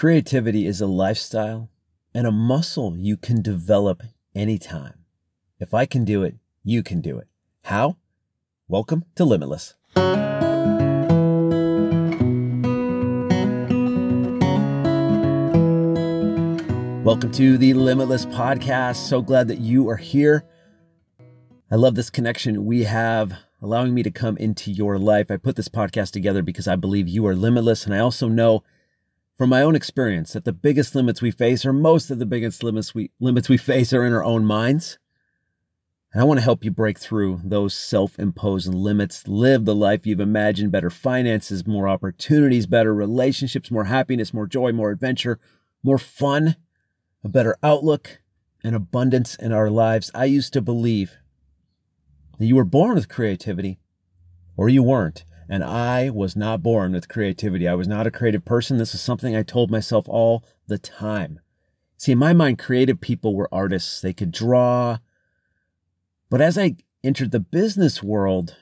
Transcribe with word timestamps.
Creativity 0.00 0.66
is 0.66 0.80
a 0.80 0.86
lifestyle 0.86 1.68
and 2.14 2.26
a 2.26 2.32
muscle 2.32 2.96
you 2.96 3.18
can 3.18 3.42
develop 3.42 4.02
anytime. 4.34 5.04
If 5.58 5.74
I 5.74 5.84
can 5.84 6.06
do 6.06 6.22
it, 6.22 6.36
you 6.64 6.82
can 6.82 7.02
do 7.02 7.18
it. 7.18 7.28
How? 7.64 7.98
Welcome 8.66 9.04
to 9.16 9.26
Limitless. 9.26 9.74
Welcome 17.04 17.30
to 17.32 17.58
the 17.58 17.74
Limitless 17.74 18.24
podcast. 18.24 19.06
So 19.06 19.20
glad 19.20 19.48
that 19.48 19.60
you 19.60 19.86
are 19.90 19.98
here. 19.98 20.44
I 21.70 21.74
love 21.74 21.94
this 21.94 22.08
connection 22.08 22.64
we 22.64 22.84
have 22.84 23.34
allowing 23.60 23.92
me 23.92 24.02
to 24.04 24.10
come 24.10 24.38
into 24.38 24.72
your 24.72 24.98
life. 24.98 25.30
I 25.30 25.36
put 25.36 25.56
this 25.56 25.68
podcast 25.68 26.12
together 26.12 26.40
because 26.42 26.66
I 26.66 26.76
believe 26.76 27.06
you 27.06 27.26
are 27.26 27.36
limitless. 27.36 27.84
And 27.84 27.94
I 27.94 27.98
also 27.98 28.28
know 28.28 28.64
from 29.40 29.48
my 29.48 29.62
own 29.62 29.74
experience 29.74 30.34
that 30.34 30.44
the 30.44 30.52
biggest 30.52 30.94
limits 30.94 31.22
we 31.22 31.30
face, 31.30 31.64
or 31.64 31.72
most 31.72 32.10
of 32.10 32.18
the 32.18 32.26
biggest 32.26 32.62
limits 32.62 32.94
we, 32.94 33.10
limits 33.20 33.48
we 33.48 33.56
face, 33.56 33.90
are 33.90 34.04
in 34.04 34.12
our 34.12 34.22
own 34.22 34.44
minds. 34.44 34.98
And 36.12 36.20
I 36.20 36.26
want 36.26 36.38
to 36.40 36.44
help 36.44 36.62
you 36.62 36.70
break 36.70 36.98
through 36.98 37.40
those 37.42 37.72
self 37.72 38.18
imposed 38.18 38.74
limits, 38.74 39.26
live 39.26 39.64
the 39.64 39.74
life 39.74 40.06
you've 40.06 40.20
imagined 40.20 40.72
better 40.72 40.90
finances, 40.90 41.66
more 41.66 41.88
opportunities, 41.88 42.66
better 42.66 42.94
relationships, 42.94 43.70
more 43.70 43.84
happiness, 43.84 44.34
more 44.34 44.46
joy, 44.46 44.72
more 44.72 44.90
adventure, 44.90 45.40
more 45.82 45.96
fun, 45.96 46.56
a 47.24 47.30
better 47.30 47.56
outlook, 47.62 48.20
and 48.62 48.76
abundance 48.76 49.36
in 49.36 49.52
our 49.52 49.70
lives. 49.70 50.10
I 50.14 50.26
used 50.26 50.52
to 50.52 50.60
believe 50.60 51.16
that 52.38 52.44
you 52.44 52.56
were 52.56 52.64
born 52.64 52.94
with 52.94 53.08
creativity 53.08 53.78
or 54.54 54.68
you 54.68 54.82
weren't. 54.82 55.24
And 55.50 55.64
I 55.64 56.10
was 56.10 56.36
not 56.36 56.62
born 56.62 56.92
with 56.92 57.08
creativity. 57.08 57.66
I 57.66 57.74
was 57.74 57.88
not 57.88 58.06
a 58.06 58.10
creative 58.12 58.44
person. 58.44 58.78
This 58.78 58.94
is 58.94 59.00
something 59.00 59.34
I 59.34 59.42
told 59.42 59.68
myself 59.68 60.08
all 60.08 60.44
the 60.68 60.78
time. 60.78 61.40
See, 61.96 62.12
in 62.12 62.18
my 62.18 62.32
mind, 62.32 62.60
creative 62.60 63.00
people 63.00 63.34
were 63.34 63.52
artists. 63.52 64.00
They 64.00 64.12
could 64.12 64.30
draw. 64.30 64.98
But 66.30 66.40
as 66.40 66.56
I 66.56 66.76
entered 67.02 67.32
the 67.32 67.40
business 67.40 68.00
world, 68.00 68.54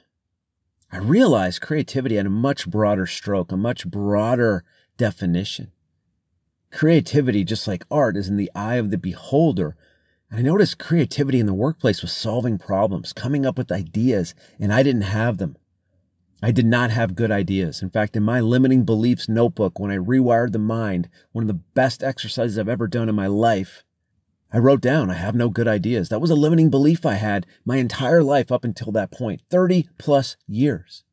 I 0.91 0.97
realized 0.97 1.61
creativity 1.61 2.17
had 2.17 2.25
a 2.25 2.31
much 2.31 2.67
broader 2.67 3.07
stroke, 3.07 3.53
a 3.53 3.59
much 3.59 3.87
broader 3.87 4.65
definition. 4.97 5.73
Creativity, 6.73 7.45
just 7.45 7.69
like 7.69 7.85
art, 7.91 8.17
is 8.17 8.31
in 8.31 8.37
the 8.37 8.51
eye 8.55 8.77
of 8.77 8.91
the 8.91 8.97
beholder. 8.97 9.77
And 10.31 10.39
I 10.39 10.43
noticed 10.43 10.79
creativity 10.79 11.39
in 11.39 11.45
the 11.45 11.53
workplace 11.53 12.01
was 12.01 12.13
solving 12.13 12.57
problems, 12.57 13.13
coming 13.13 13.45
up 13.45 13.59
with 13.59 13.71
ideas, 13.71 14.35
and 14.59 14.73
I 14.73 14.83
didn't 14.83 15.03
have 15.03 15.37
them. 15.37 15.59
I 16.43 16.53
did 16.53 16.67
not 16.67 16.91
have 16.91 17.17
good 17.17 17.33
ideas. 17.33 17.83
In 17.83 17.91
fact, 17.91 18.17
in 18.17 18.23
my 18.23 18.41
limiting 18.41 18.85
beliefs 18.85 19.29
notebook, 19.29 19.79
when 19.79 19.91
I 19.91 19.97
rewired 19.97 20.53
the 20.53 20.59
mind, 20.59 21.09
one 21.33 21.43
of 21.43 21.49
the 21.49 21.55
best 21.75 22.03
exercises 22.03 22.59
I've 22.59 22.69
ever 22.69 22.87
done 22.87 23.09
in 23.09 23.15
my 23.15 23.27
life, 23.27 23.83
I 24.53 24.59
wrote 24.59 24.81
down, 24.81 25.11
I 25.11 25.15
have 25.15 25.35
no 25.35 25.49
good 25.49 25.67
ideas. 25.67 26.09
That 26.09 26.21
was 26.21 26.31
a 26.31 26.37
limiting 26.37 26.71
belief 26.71 27.05
I 27.05 27.15
had 27.15 27.47
my 27.65 27.77
entire 27.77 28.23
life 28.23 28.53
up 28.53 28.65
until 28.65 28.93
that 28.93 29.11
point 29.11 29.43
30 29.51 29.89
plus 29.99 30.37
years. 30.47 31.05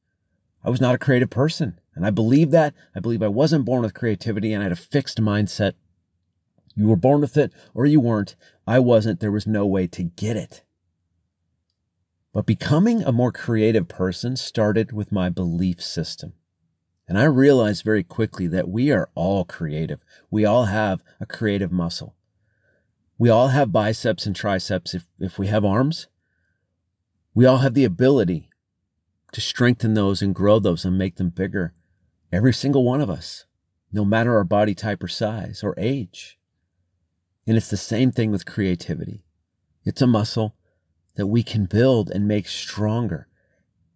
I 0.63 0.69
was 0.69 0.79
not 0.81 0.95
a 0.95 0.99
creative 0.99 1.29
person. 1.29 1.79
And 1.95 2.05
I 2.05 2.09
believe 2.09 2.51
that. 2.51 2.73
I 2.93 2.99
believe 2.99 3.23
I 3.23 3.29
wasn't 3.29 3.65
born 3.65 3.81
with 3.81 3.93
creativity 3.93 4.51
and 4.51 4.61
I 4.61 4.65
had 4.65 4.71
a 4.73 4.75
fixed 4.75 5.21
mindset. 5.21 5.73
You 6.75 6.87
were 6.87 6.97
born 6.97 7.21
with 7.21 7.37
it 7.37 7.53
or 7.73 7.85
you 7.85 8.01
weren't. 8.01 8.35
I 8.67 8.79
wasn't. 8.79 9.21
There 9.21 9.31
was 9.31 9.47
no 9.47 9.65
way 9.65 9.87
to 9.87 10.03
get 10.03 10.35
it. 10.35 10.64
But 12.35 12.45
becoming 12.45 13.01
a 13.01 13.13
more 13.13 13.31
creative 13.31 13.87
person 13.87 14.35
started 14.35 14.91
with 14.91 15.09
my 15.09 15.29
belief 15.29 15.81
system. 15.81 16.33
And 17.07 17.17
I 17.17 17.23
realized 17.23 17.85
very 17.85 18.03
quickly 18.03 18.45
that 18.47 18.67
we 18.67 18.91
are 18.91 19.09
all 19.15 19.45
creative. 19.45 20.03
We 20.29 20.43
all 20.43 20.65
have 20.65 21.01
a 21.21 21.25
creative 21.25 21.71
muscle. 21.71 22.13
We 23.17 23.29
all 23.29 23.47
have 23.47 23.71
biceps 23.71 24.25
and 24.25 24.35
triceps 24.35 24.93
if, 24.93 25.05
if 25.17 25.39
we 25.39 25.47
have 25.47 25.63
arms. 25.63 26.07
We 27.33 27.45
all 27.45 27.59
have 27.59 27.73
the 27.73 27.85
ability 27.85 28.49
to 29.31 29.39
strengthen 29.39 29.93
those 29.93 30.21
and 30.21 30.35
grow 30.35 30.59
those 30.59 30.83
and 30.83 30.97
make 30.97 31.15
them 31.15 31.29
bigger. 31.29 31.73
Every 32.33 32.53
single 32.53 32.83
one 32.83 32.99
of 32.99 33.09
us, 33.09 33.45
no 33.93 34.03
matter 34.03 34.35
our 34.35 34.43
body 34.43 34.75
type 34.75 35.01
or 35.01 35.07
size 35.07 35.63
or 35.63 35.73
age. 35.77 36.37
And 37.47 37.55
it's 37.55 37.69
the 37.69 37.77
same 37.77 38.11
thing 38.11 38.31
with 38.31 38.45
creativity. 38.45 39.23
It's 39.85 40.01
a 40.01 40.07
muscle 40.07 40.53
that 41.15 41.27
we 41.27 41.43
can 41.43 41.65
build 41.65 42.09
and 42.09 42.27
make 42.27 42.47
stronger. 42.47 43.27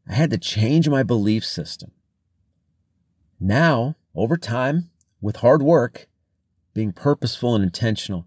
I 0.07 0.13
had 0.13 0.31
to 0.31 0.37
change 0.37 0.89
my 0.89 1.03
belief 1.03 1.45
system. 1.45 1.91
Now, 3.39 3.95
over 4.15 4.37
time, 4.37 4.89
with 5.21 5.37
hard 5.37 5.61
work, 5.61 6.07
being 6.73 6.91
purposeful 6.91 7.55
and 7.55 7.63
intentional, 7.63 8.25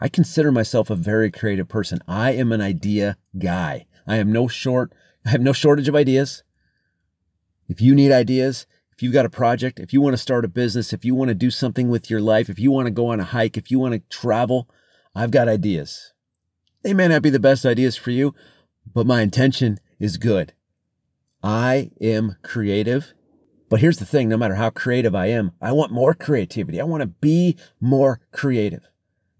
I 0.00 0.08
consider 0.08 0.52
myself 0.52 0.90
a 0.90 0.94
very 0.94 1.30
creative 1.30 1.68
person. 1.68 2.00
I 2.06 2.32
am 2.32 2.52
an 2.52 2.60
idea 2.60 3.16
guy. 3.38 3.86
I 4.06 4.16
am 4.16 4.30
no 4.30 4.46
short, 4.46 4.92
I 5.24 5.30
have 5.30 5.40
no 5.40 5.52
shortage 5.52 5.88
of 5.88 5.96
ideas. 5.96 6.44
If 7.68 7.80
you 7.80 7.94
need 7.94 8.12
ideas, 8.12 8.66
if 8.92 9.02
you've 9.02 9.12
got 9.12 9.26
a 9.26 9.30
project, 9.30 9.80
if 9.80 9.92
you 9.92 10.00
want 10.00 10.14
to 10.14 10.22
start 10.22 10.44
a 10.44 10.48
business, 10.48 10.92
if 10.92 11.04
you 11.04 11.14
want 11.14 11.28
to 11.28 11.34
do 11.34 11.50
something 11.50 11.88
with 11.88 12.08
your 12.08 12.20
life, 12.20 12.48
if 12.48 12.58
you 12.58 12.70
want 12.70 12.86
to 12.86 12.92
go 12.92 13.08
on 13.08 13.20
a 13.20 13.24
hike, 13.24 13.56
if 13.56 13.70
you 13.70 13.78
want 13.78 13.94
to 13.94 14.16
travel, 14.16 14.70
I've 15.14 15.30
got 15.30 15.48
ideas. 15.48 16.12
They 16.86 16.94
may 16.94 17.08
not 17.08 17.22
be 17.22 17.30
the 17.30 17.40
best 17.40 17.66
ideas 17.66 17.96
for 17.96 18.12
you, 18.12 18.32
but 18.94 19.08
my 19.08 19.20
intention 19.20 19.80
is 19.98 20.18
good. 20.18 20.52
I 21.42 21.90
am 22.00 22.36
creative. 22.44 23.12
But 23.68 23.80
here's 23.80 23.98
the 23.98 24.04
thing 24.04 24.28
no 24.28 24.36
matter 24.36 24.54
how 24.54 24.70
creative 24.70 25.12
I 25.12 25.26
am, 25.26 25.50
I 25.60 25.72
want 25.72 25.90
more 25.90 26.14
creativity. 26.14 26.80
I 26.80 26.84
want 26.84 27.00
to 27.00 27.08
be 27.08 27.56
more 27.80 28.20
creative 28.30 28.88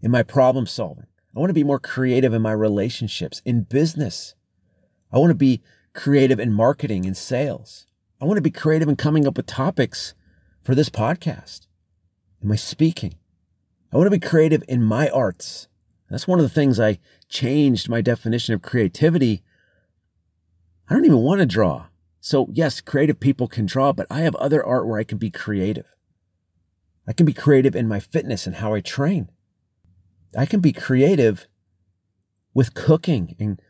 in 0.03 0.11
my 0.11 0.25
problem 0.25 0.67
solving. 0.67 1.07
I 1.37 1.39
want 1.39 1.51
to 1.51 1.55
be 1.55 1.63
more 1.63 1.79
creative 1.79 2.35
in 2.35 2.43
my 2.43 2.51
relationships, 2.51 3.43
in 3.45 3.63
business. 3.63 4.35
I 5.13 5.19
want 5.19 5.31
to 5.31 5.37
be 5.37 5.63
creative 5.95 6.41
in 6.41 6.53
marketing 6.53 7.07
and 7.07 7.17
sales. 7.17 7.87
I 8.21 8.25
want 8.25 8.39
to 8.39 8.43
be 8.43 8.51
creative 8.51 8.89
in 8.89 8.97
coming 8.97 9.25
up 9.25 9.37
with 9.37 9.47
topics 9.47 10.15
for 10.65 10.75
this 10.75 10.91
podcast, 10.91 11.69
in 12.43 12.49
my 12.49 12.57
speaking. 12.57 13.15
I 13.93 13.99
want 13.99 14.09
to 14.09 14.19
be 14.19 14.29
creative 14.29 14.65
in 14.67 14.83
my 14.83 15.09
arts. 15.11 15.69
That's 16.11 16.29
one 16.29 16.39
of 16.39 16.45
the 16.45 16.51
things 16.51 16.79
I 16.79 16.99
changed 17.29 17.89
my 17.89 18.01
definition 18.01 18.55
of 18.55 18.63
creativity. 18.63 19.43
I 20.89 20.95
don't 20.95 21.05
even 21.05 21.19
want 21.19 21.41
to 21.41 21.47
draw. 21.47 21.87
So, 22.21 22.49
yes, 22.53 22.81
creative 22.81 23.21
people 23.21 23.49
can 23.49 23.67
draw, 23.67 23.93
but 23.93 24.07
I 24.11 24.21
have 24.21 24.35
other 24.37 24.65
art 24.65 24.87
where 24.87 24.99
I 24.99 25.05
can 25.05 25.19
be 25.19 25.31
creative. 25.31 25.87
I 27.07 27.13
can 27.13 27.27
be 27.27 27.33
creative 27.33 27.77
in 27.77 27.87
my 27.89 28.01
fitness 28.01 28.47
and 28.47 28.57
how 28.57 28.75
I 28.75 28.81
train. 28.81 29.31
I 30.37 30.47
can 30.47 30.61
be 30.61 30.73
creative 30.73 31.47
with 32.53 32.75
cooking 32.75 33.37
and 33.39 33.61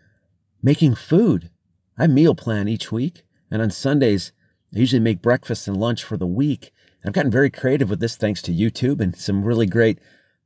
making 0.62 0.94
food. 0.94 1.50
I 1.98 2.06
meal 2.06 2.34
plan 2.34 2.68
each 2.68 2.90
week, 2.90 3.22
and 3.50 3.60
on 3.60 3.70
Sundays, 3.70 4.32
I 4.74 4.78
usually 4.78 5.00
make 5.00 5.22
breakfast 5.22 5.68
and 5.68 5.76
lunch 5.76 6.02
for 6.02 6.16
the 6.16 6.26
week. 6.26 6.72
I've 7.04 7.12
gotten 7.12 7.30
very 7.30 7.50
creative 7.50 7.88
with 7.88 8.00
this 8.00 8.16
thanks 8.16 8.42
to 8.42 8.52
YouTube 8.52 9.00
and 9.00 9.14
some 9.16 9.44
really 9.44 9.66
great 9.66 9.98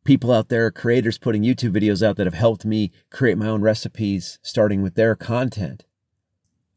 people 0.05 0.33
out 0.33 0.49
there, 0.49 0.71
creators 0.71 1.19
putting 1.19 1.43
YouTube 1.43 1.73
videos 1.73 2.07
out 2.07 2.17
that 2.17 2.27
have 2.27 2.35
helped 2.35 2.65
me 2.65 2.91
create 3.11 3.39
my 3.39 3.47
own 3.47 3.63
recipes, 3.63 4.39
starting 4.43 4.83
with 4.83 4.95
their 4.95 5.15
content. 5.15 5.85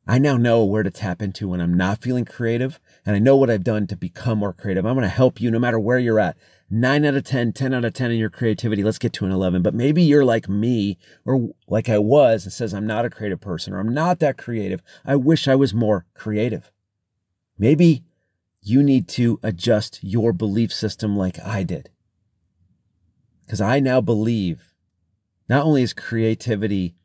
I 0.05 0.19
now 0.19 0.35
know 0.35 0.65
where 0.65 0.83
to 0.83 0.91
tap 0.91 1.21
into 1.21 1.47
when 1.47 1.61
I'm 1.61 1.75
not 1.75 2.01
feeling 2.01 2.25
creative, 2.25 2.79
and 3.05 3.15
I 3.15 3.19
know 3.19 3.37
what 3.37 3.49
I've 3.49 3.63
done 3.63 3.87
to 3.87 3.95
become 3.95 4.39
more 4.39 4.51
creative. 4.51 4.85
I'm 4.85 4.95
going 4.95 5.03
to 5.03 5.09
help 5.09 5.39
you 5.39 5.49
no 5.49 5.59
matter 5.59 5.79
where 5.79 5.97
you're 5.97 6.19
at. 6.19 6.35
Nine 6.69 7.05
out 7.05 7.15
of 7.15 7.23
10, 7.23 7.53
10 7.53 7.73
out 7.73 7.85
of 7.85 7.93
10 7.93 8.11
in 8.11 8.17
your 8.17 8.29
creativity. 8.29 8.83
Let's 8.83 8.97
get 8.97 9.13
to 9.13 9.25
an 9.25 9.31
11. 9.31 9.61
But 9.61 9.73
maybe 9.73 10.03
you're 10.03 10.25
like 10.25 10.49
me 10.49 10.97
or 11.23 11.51
like 11.67 11.87
I 11.87 11.99
was 11.99 12.43
and 12.43 12.51
says, 12.51 12.73
I'm 12.73 12.87
not 12.87 13.05
a 13.05 13.09
creative 13.09 13.39
person 13.39 13.73
or 13.73 13.79
I'm 13.79 13.93
not 13.93 14.19
that 14.19 14.37
creative. 14.37 14.81
I 15.05 15.15
wish 15.15 15.47
I 15.47 15.55
was 15.55 15.73
more 15.73 16.05
creative. 16.15 16.71
Maybe 17.57 18.03
you 18.61 18.83
need 18.83 19.07
to 19.09 19.39
adjust 19.43 19.99
your 20.01 20.33
belief 20.33 20.73
system 20.73 21.15
like 21.15 21.39
I 21.39 21.63
did. 21.63 21.89
Because 23.45 23.61
I 23.61 23.79
now 23.79 24.01
believe 24.01 24.73
not 25.49 25.63
only 25.63 25.83
is 25.83 25.93
creativity 25.93 26.95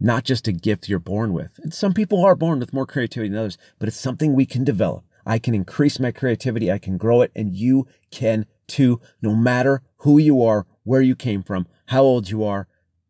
not 0.00 0.24
just 0.24 0.48
a 0.48 0.52
gift 0.52 0.88
you're 0.88 0.98
born 0.98 1.34
with, 1.34 1.60
and 1.62 1.74
some 1.74 1.92
people 1.92 2.24
are 2.24 2.34
born 2.34 2.58
with 2.58 2.72
more 2.72 2.86
creativity 2.86 3.28
than 3.28 3.38
others, 3.38 3.58
but 3.78 3.86
it's 3.86 3.98
something 3.98 4.32
we 4.32 4.46
can 4.46 4.64
develop. 4.64 5.04
I 5.26 5.38
can 5.38 5.54
increase 5.54 6.00
my 6.00 6.10
creativity, 6.10 6.72
I 6.72 6.78
can 6.78 6.96
grow 6.96 7.20
it, 7.20 7.30
and 7.36 7.54
you 7.54 7.86
can 8.10 8.46
too, 8.66 9.00
no 9.20 9.34
matter 9.34 9.82
who 9.98 10.16
you 10.16 10.42
are, 10.42 10.66
where 10.84 11.02
you 11.02 11.14
came 11.14 11.42
from, 11.42 11.68
how 11.86 12.02
old 12.02 12.30
you 12.30 12.42
are. 12.42 12.66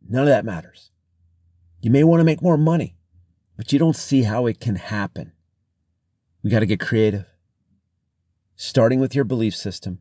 None 0.08 0.22
of 0.22 0.28
that 0.28 0.44
matters. 0.44 0.90
You 1.80 1.90
may 1.90 2.02
want 2.02 2.20
to 2.20 2.24
make 2.24 2.42
more 2.42 2.58
money, 2.58 2.96
but 3.56 3.72
you 3.72 3.78
don't 3.78 3.96
see 3.96 4.24
how 4.24 4.46
it 4.46 4.58
can 4.58 4.74
happen. 4.74 5.32
We 6.42 6.50
got 6.50 6.60
to 6.60 6.66
get 6.66 6.80
creative, 6.80 7.26
starting 8.56 8.98
with 8.98 9.14
your 9.14 9.24
belief 9.24 9.54
system 9.54 10.00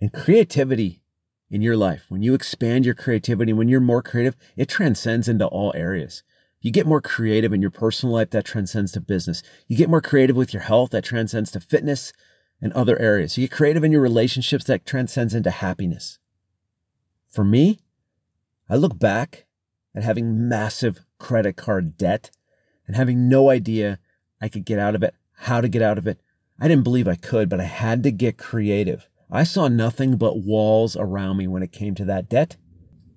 and 0.00 0.12
creativity 0.12 1.02
in 1.50 1.62
your 1.62 1.76
life. 1.76 2.06
When 2.08 2.22
you 2.22 2.34
expand 2.34 2.84
your 2.84 2.94
creativity, 2.94 3.52
when 3.52 3.68
you're 3.68 3.80
more 3.80 4.02
creative, 4.02 4.36
it 4.56 4.68
transcends 4.68 5.28
into 5.28 5.46
all 5.46 5.72
areas. 5.74 6.22
You 6.60 6.70
get 6.70 6.86
more 6.86 7.00
creative 7.00 7.52
in 7.52 7.60
your 7.60 7.70
personal 7.70 8.14
life, 8.14 8.30
that 8.30 8.44
transcends 8.44 8.92
to 8.92 9.00
business. 9.00 9.42
You 9.66 9.76
get 9.76 9.90
more 9.90 10.02
creative 10.02 10.36
with 10.36 10.52
your 10.52 10.62
health, 10.62 10.90
that 10.90 11.04
transcends 11.04 11.50
to 11.52 11.60
fitness, 11.60 12.12
and 12.60 12.72
other 12.74 12.98
areas. 12.98 13.36
You 13.36 13.48
get 13.48 13.56
creative 13.56 13.82
in 13.82 13.92
your 13.92 14.02
relationships 14.02 14.64
that 14.66 14.84
transcends 14.84 15.34
into 15.34 15.50
happiness. 15.50 16.18
For 17.30 17.44
me, 17.44 17.80
I 18.68 18.76
look 18.76 18.98
back 18.98 19.46
at 19.94 20.02
having 20.02 20.48
massive 20.48 21.00
credit 21.18 21.56
card 21.56 21.96
debt 21.96 22.30
and 22.86 22.96
having 22.96 23.28
no 23.28 23.50
idea 23.50 23.98
I 24.40 24.48
could 24.48 24.64
get 24.64 24.78
out 24.78 24.94
of 24.94 25.02
it, 25.02 25.14
how 25.32 25.60
to 25.60 25.68
get 25.68 25.82
out 25.82 25.98
of 25.98 26.06
it. 26.06 26.20
I 26.60 26.68
didn't 26.68 26.84
believe 26.84 27.08
I 27.08 27.14
could, 27.14 27.48
but 27.48 27.60
I 27.60 27.64
had 27.64 28.02
to 28.02 28.10
get 28.10 28.36
creative. 28.36 29.08
I 29.32 29.44
saw 29.44 29.68
nothing 29.68 30.16
but 30.16 30.42
walls 30.42 30.96
around 30.96 31.36
me 31.36 31.46
when 31.46 31.62
it 31.62 31.70
came 31.72 31.94
to 31.96 32.04
that 32.06 32.28
debt. 32.28 32.56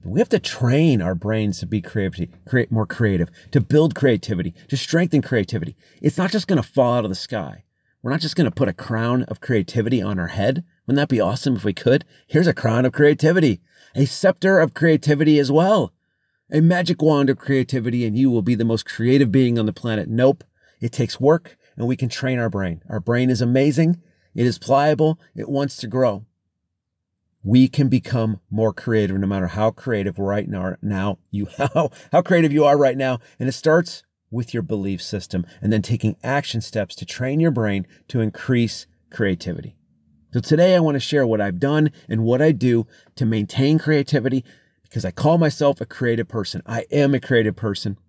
We 0.06 0.19
have 0.19 0.30
to 0.30 0.39
train 0.39 1.01
our 1.01 1.15
brains 1.15 1.60
to 1.60 1.65
be 1.65 1.81
creativity, 1.81 2.31
create 2.45 2.71
more 2.71 2.86
creative, 2.86 3.30
to 3.51 3.62
build 3.62 3.95
creativity, 3.95 4.54
to 4.68 4.77
strengthen 4.77 5.21
creativity. 5.21 5.75
It's 6.01 6.18
not 6.18 6.31
just 6.31 6.48
going 6.48 6.62
to 6.62 6.68
fall 6.68 6.95
out 6.95 7.06
of 7.06 7.10
the 7.10 7.15
sky. 7.15 7.63
We're 8.01 8.12
not 8.12 8.19
just 8.19 8.36
going 8.36 8.45
to 8.45 8.51
put 8.51 8.68
a 8.68 8.74
crown 8.74 9.24
of 9.24 9.39
creativity 9.39 10.01
on 10.01 10.19
our 10.19 10.27
head. 10.27 10.65
Wouldn't 10.86 10.98
that 10.98 11.07
be 11.07 11.21
awesome 11.21 11.56
if 11.56 11.63
we 11.63 11.74
could? 11.74 12.04
Here's 12.27 12.48
a 12.48 12.54
crown 12.54 12.86
of 12.86 12.92
creativity, 12.92 13.62
a 13.95 14.06
scepter 14.06 14.59
of 14.59 14.74
creativity 14.74 15.39
as 15.39 15.51
well, 15.51 15.94
a 16.51 16.59
magic 16.59 17.01
wand 17.01 17.30
of 17.30 17.38
creativity, 17.38 18.06
and 18.06 18.18
you 18.18 18.30
will 18.30 18.42
be 18.42 18.56
the 18.56 18.66
most 18.66 18.86
creative 18.86 19.31
being 19.31 19.57
on 19.57 19.66
the 19.66 19.74
planet. 19.74 20.09
Nope. 20.09 20.44
It 20.81 20.92
takes 20.92 21.19
work 21.19 21.57
and 21.77 21.88
we 21.88 21.95
can 21.95 22.09
train 22.09 22.39
our 22.39 22.50
brain. 22.50 22.83
Our 22.89 23.00
brain 23.00 23.30
is 23.30 23.42
amazing. 23.42 24.01
It 24.35 24.45
is 24.45 24.57
pliable. 24.57 25.19
It 25.35 25.50
wants 25.50 25.77
to 25.77 25.88
grow. 25.88 26.25
We 27.44 27.68
can 27.68 27.89
become 27.89 28.39
more 28.50 28.74
creative 28.74 29.18
no 29.18 29.27
matter 29.27 29.47
how 29.47 29.71
creative 29.71 30.18
right 30.18 30.47
now, 30.47 30.77
now 30.81 31.19
you 31.31 31.47
how, 31.57 31.91
how 32.12 32.21
creative 32.21 32.53
you 32.53 32.65
are 32.65 32.77
right 32.77 32.97
now. 32.97 33.19
And 33.39 33.50
it 33.50 33.53
starts 33.53 34.03
with 34.31 34.53
your 34.53 34.63
belief 34.63 35.01
system 35.01 35.45
and 35.62 35.71
then 35.71 35.81
taking 35.81 36.18
action 36.24 36.59
steps 36.62 36.95
to 36.95 37.06
train 37.06 37.39
your 37.39 37.51
brain 37.51 37.85
to 38.07 38.19
increase 38.19 38.88
creativity. 39.12 39.75
So 40.33 40.39
today 40.39 40.75
i 40.75 40.80
want 40.80 40.95
to 40.95 41.00
share 41.00 41.27
what 41.27 41.39
i've 41.39 41.59
done 41.59 41.91
and 42.09 42.24
what 42.24 42.41
i 42.41 42.51
do 42.51 42.88
to 43.15 43.25
maintain 43.25 43.77
creativity 43.77 44.44
because 44.81 45.06
i 45.06 45.12
call 45.12 45.38
myself 45.38 45.80
a 45.80 45.85
creative 45.85 46.27
person. 46.27 46.63
I 46.65 46.85
am 46.91 47.13
a 47.13 47.19
creative 47.19 47.56
person. 47.56 48.00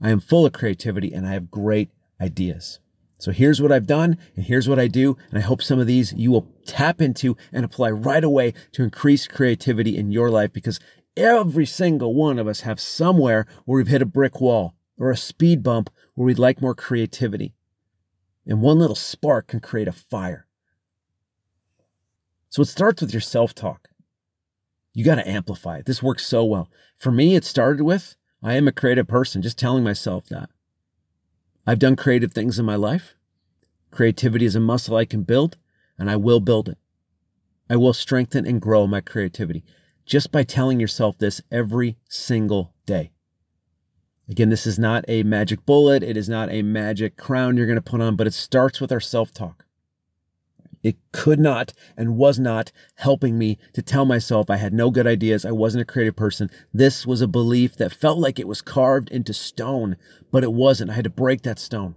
I 0.00 0.10
am 0.10 0.20
full 0.20 0.46
of 0.46 0.52
creativity 0.52 1.12
and 1.12 1.26
i 1.26 1.32
have 1.32 1.50
great 1.50 1.90
ideas 2.20 2.78
so 3.18 3.32
here's 3.32 3.60
what 3.60 3.72
I've 3.72 3.86
done 3.86 4.16
and 4.36 4.44
here's 4.44 4.68
what 4.68 4.78
I 4.78 4.86
do. 4.86 5.16
And 5.30 5.38
I 5.38 5.42
hope 5.42 5.60
some 5.60 5.80
of 5.80 5.88
these 5.88 6.12
you 6.12 6.30
will 6.30 6.48
tap 6.64 7.00
into 7.00 7.36
and 7.52 7.64
apply 7.64 7.90
right 7.90 8.22
away 8.22 8.54
to 8.72 8.84
increase 8.84 9.26
creativity 9.26 9.96
in 9.96 10.12
your 10.12 10.30
life 10.30 10.52
because 10.52 10.78
every 11.16 11.66
single 11.66 12.14
one 12.14 12.38
of 12.38 12.46
us 12.46 12.60
have 12.60 12.80
somewhere 12.80 13.46
where 13.64 13.78
we've 13.78 13.88
hit 13.88 14.02
a 14.02 14.06
brick 14.06 14.40
wall 14.40 14.74
or 14.96 15.10
a 15.10 15.16
speed 15.16 15.64
bump 15.64 15.90
where 16.14 16.26
we'd 16.26 16.38
like 16.38 16.62
more 16.62 16.76
creativity. 16.76 17.54
And 18.46 18.62
one 18.62 18.78
little 18.78 18.96
spark 18.96 19.48
can 19.48 19.60
create 19.60 19.88
a 19.88 19.92
fire. 19.92 20.46
So 22.50 22.62
it 22.62 22.66
starts 22.66 23.02
with 23.02 23.12
your 23.12 23.20
self 23.20 23.52
talk. 23.52 23.88
You 24.94 25.04
got 25.04 25.16
to 25.16 25.28
amplify 25.28 25.78
it. 25.78 25.86
This 25.86 26.02
works 26.02 26.24
so 26.24 26.44
well. 26.44 26.70
For 26.96 27.10
me, 27.10 27.34
it 27.34 27.44
started 27.44 27.82
with 27.82 28.16
I 28.42 28.54
am 28.54 28.68
a 28.68 28.72
creative 28.72 29.08
person, 29.08 29.42
just 29.42 29.58
telling 29.58 29.82
myself 29.82 30.26
that. 30.26 30.50
I've 31.68 31.78
done 31.78 31.96
creative 31.96 32.32
things 32.32 32.58
in 32.58 32.64
my 32.64 32.76
life. 32.76 33.14
Creativity 33.90 34.46
is 34.46 34.56
a 34.56 34.60
muscle 34.60 34.96
I 34.96 35.04
can 35.04 35.22
build, 35.22 35.58
and 35.98 36.10
I 36.10 36.16
will 36.16 36.40
build 36.40 36.66
it. 36.70 36.78
I 37.68 37.76
will 37.76 37.92
strengthen 37.92 38.46
and 38.46 38.58
grow 38.58 38.86
my 38.86 39.02
creativity 39.02 39.64
just 40.06 40.32
by 40.32 40.44
telling 40.44 40.80
yourself 40.80 41.18
this 41.18 41.42
every 41.52 41.98
single 42.08 42.72
day. 42.86 43.10
Again, 44.30 44.48
this 44.48 44.66
is 44.66 44.78
not 44.78 45.04
a 45.08 45.24
magic 45.24 45.66
bullet. 45.66 46.02
It 46.02 46.16
is 46.16 46.26
not 46.26 46.50
a 46.50 46.62
magic 46.62 47.18
crown 47.18 47.58
you're 47.58 47.66
going 47.66 47.76
to 47.76 47.82
put 47.82 48.00
on, 48.00 48.16
but 48.16 48.26
it 48.26 48.32
starts 48.32 48.80
with 48.80 48.90
our 48.90 48.98
self 48.98 49.34
talk. 49.34 49.66
It 50.82 50.96
could 51.12 51.40
not 51.40 51.72
and 51.96 52.16
was 52.16 52.38
not 52.38 52.72
helping 52.96 53.38
me 53.38 53.58
to 53.72 53.82
tell 53.82 54.04
myself 54.04 54.48
I 54.48 54.56
had 54.56 54.72
no 54.72 54.90
good 54.90 55.06
ideas. 55.06 55.44
I 55.44 55.50
wasn't 55.50 55.82
a 55.82 55.92
creative 55.92 56.16
person. 56.16 56.50
This 56.72 57.06
was 57.06 57.20
a 57.20 57.26
belief 57.26 57.76
that 57.76 57.92
felt 57.92 58.18
like 58.18 58.38
it 58.38 58.48
was 58.48 58.62
carved 58.62 59.10
into 59.10 59.32
stone, 59.32 59.96
but 60.30 60.44
it 60.44 60.52
wasn't. 60.52 60.90
I 60.90 60.94
had 60.94 61.04
to 61.04 61.10
break 61.10 61.42
that 61.42 61.58
stone. 61.58 61.96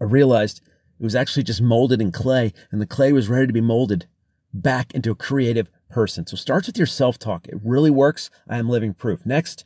I 0.00 0.04
realized 0.04 0.60
it 1.00 1.04
was 1.04 1.14
actually 1.14 1.42
just 1.42 1.60
molded 1.60 2.00
in 2.00 2.12
clay, 2.12 2.52
and 2.70 2.80
the 2.80 2.86
clay 2.86 3.12
was 3.12 3.28
ready 3.28 3.46
to 3.46 3.52
be 3.52 3.60
molded 3.60 4.06
back 4.52 4.94
into 4.94 5.10
a 5.10 5.16
creative 5.16 5.68
person. 5.90 6.26
So 6.26 6.36
starts 6.36 6.66
with 6.66 6.78
your 6.78 6.86
self 6.86 7.18
talk. 7.18 7.46
It 7.48 7.58
really 7.62 7.90
works. 7.90 8.30
I 8.48 8.58
am 8.58 8.68
living 8.68 8.94
proof. 8.94 9.26
Next, 9.26 9.64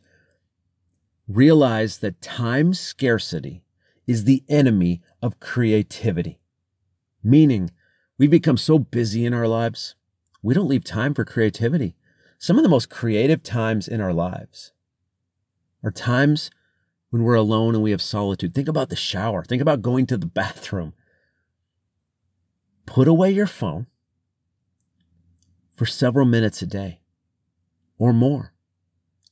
realize 1.28 1.98
that 1.98 2.20
time 2.20 2.74
scarcity 2.74 3.62
is 4.06 4.24
the 4.24 4.42
enemy 4.48 5.00
of 5.22 5.40
creativity, 5.40 6.40
meaning 7.22 7.70
we 8.20 8.26
become 8.26 8.58
so 8.58 8.78
busy 8.78 9.24
in 9.24 9.32
our 9.32 9.48
lives, 9.48 9.94
we 10.42 10.52
don't 10.52 10.68
leave 10.68 10.84
time 10.84 11.14
for 11.14 11.24
creativity. 11.24 11.96
Some 12.36 12.58
of 12.58 12.62
the 12.62 12.68
most 12.68 12.90
creative 12.90 13.42
times 13.42 13.88
in 13.88 14.02
our 14.02 14.12
lives 14.12 14.72
are 15.82 15.90
times 15.90 16.50
when 17.08 17.22
we're 17.22 17.32
alone 17.32 17.74
and 17.74 17.82
we 17.82 17.92
have 17.92 18.02
solitude. 18.02 18.54
Think 18.54 18.68
about 18.68 18.90
the 18.90 18.94
shower. 18.94 19.42
Think 19.42 19.62
about 19.62 19.80
going 19.80 20.04
to 20.04 20.18
the 20.18 20.26
bathroom. 20.34 20.92
Put 22.84 23.08
away 23.08 23.30
your 23.30 23.46
phone 23.46 23.86
for 25.74 25.86
several 25.86 26.26
minutes 26.26 26.60
a 26.60 26.66
day 26.66 27.00
or 27.96 28.12
more. 28.12 28.52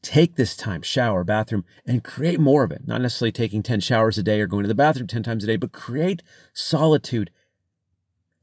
Take 0.01 0.37
this 0.37 0.57
time, 0.57 0.81
shower, 0.81 1.25
bathroom, 1.25 1.67
and 1.85 2.03
create 2.03 2.41
more 2.41 2.65
of 2.65 2.73
it. 2.73 2.87
Not 2.87 3.03
necessarily 3.03 3.33
taking 3.33 3.63
10 3.63 3.81
showers 3.81 4.17
a 4.17 4.23
day 4.23 4.41
or 4.41 4.47
going 4.47 4.63
to 4.63 4.69
the 4.69 4.75
bathroom 4.75 5.09
10 5.09 5.25
times 5.25 5.45
a 5.45 5.47
day, 5.47 5.57
but 5.57 5.73
create 5.73 6.23
solitude 6.55 7.31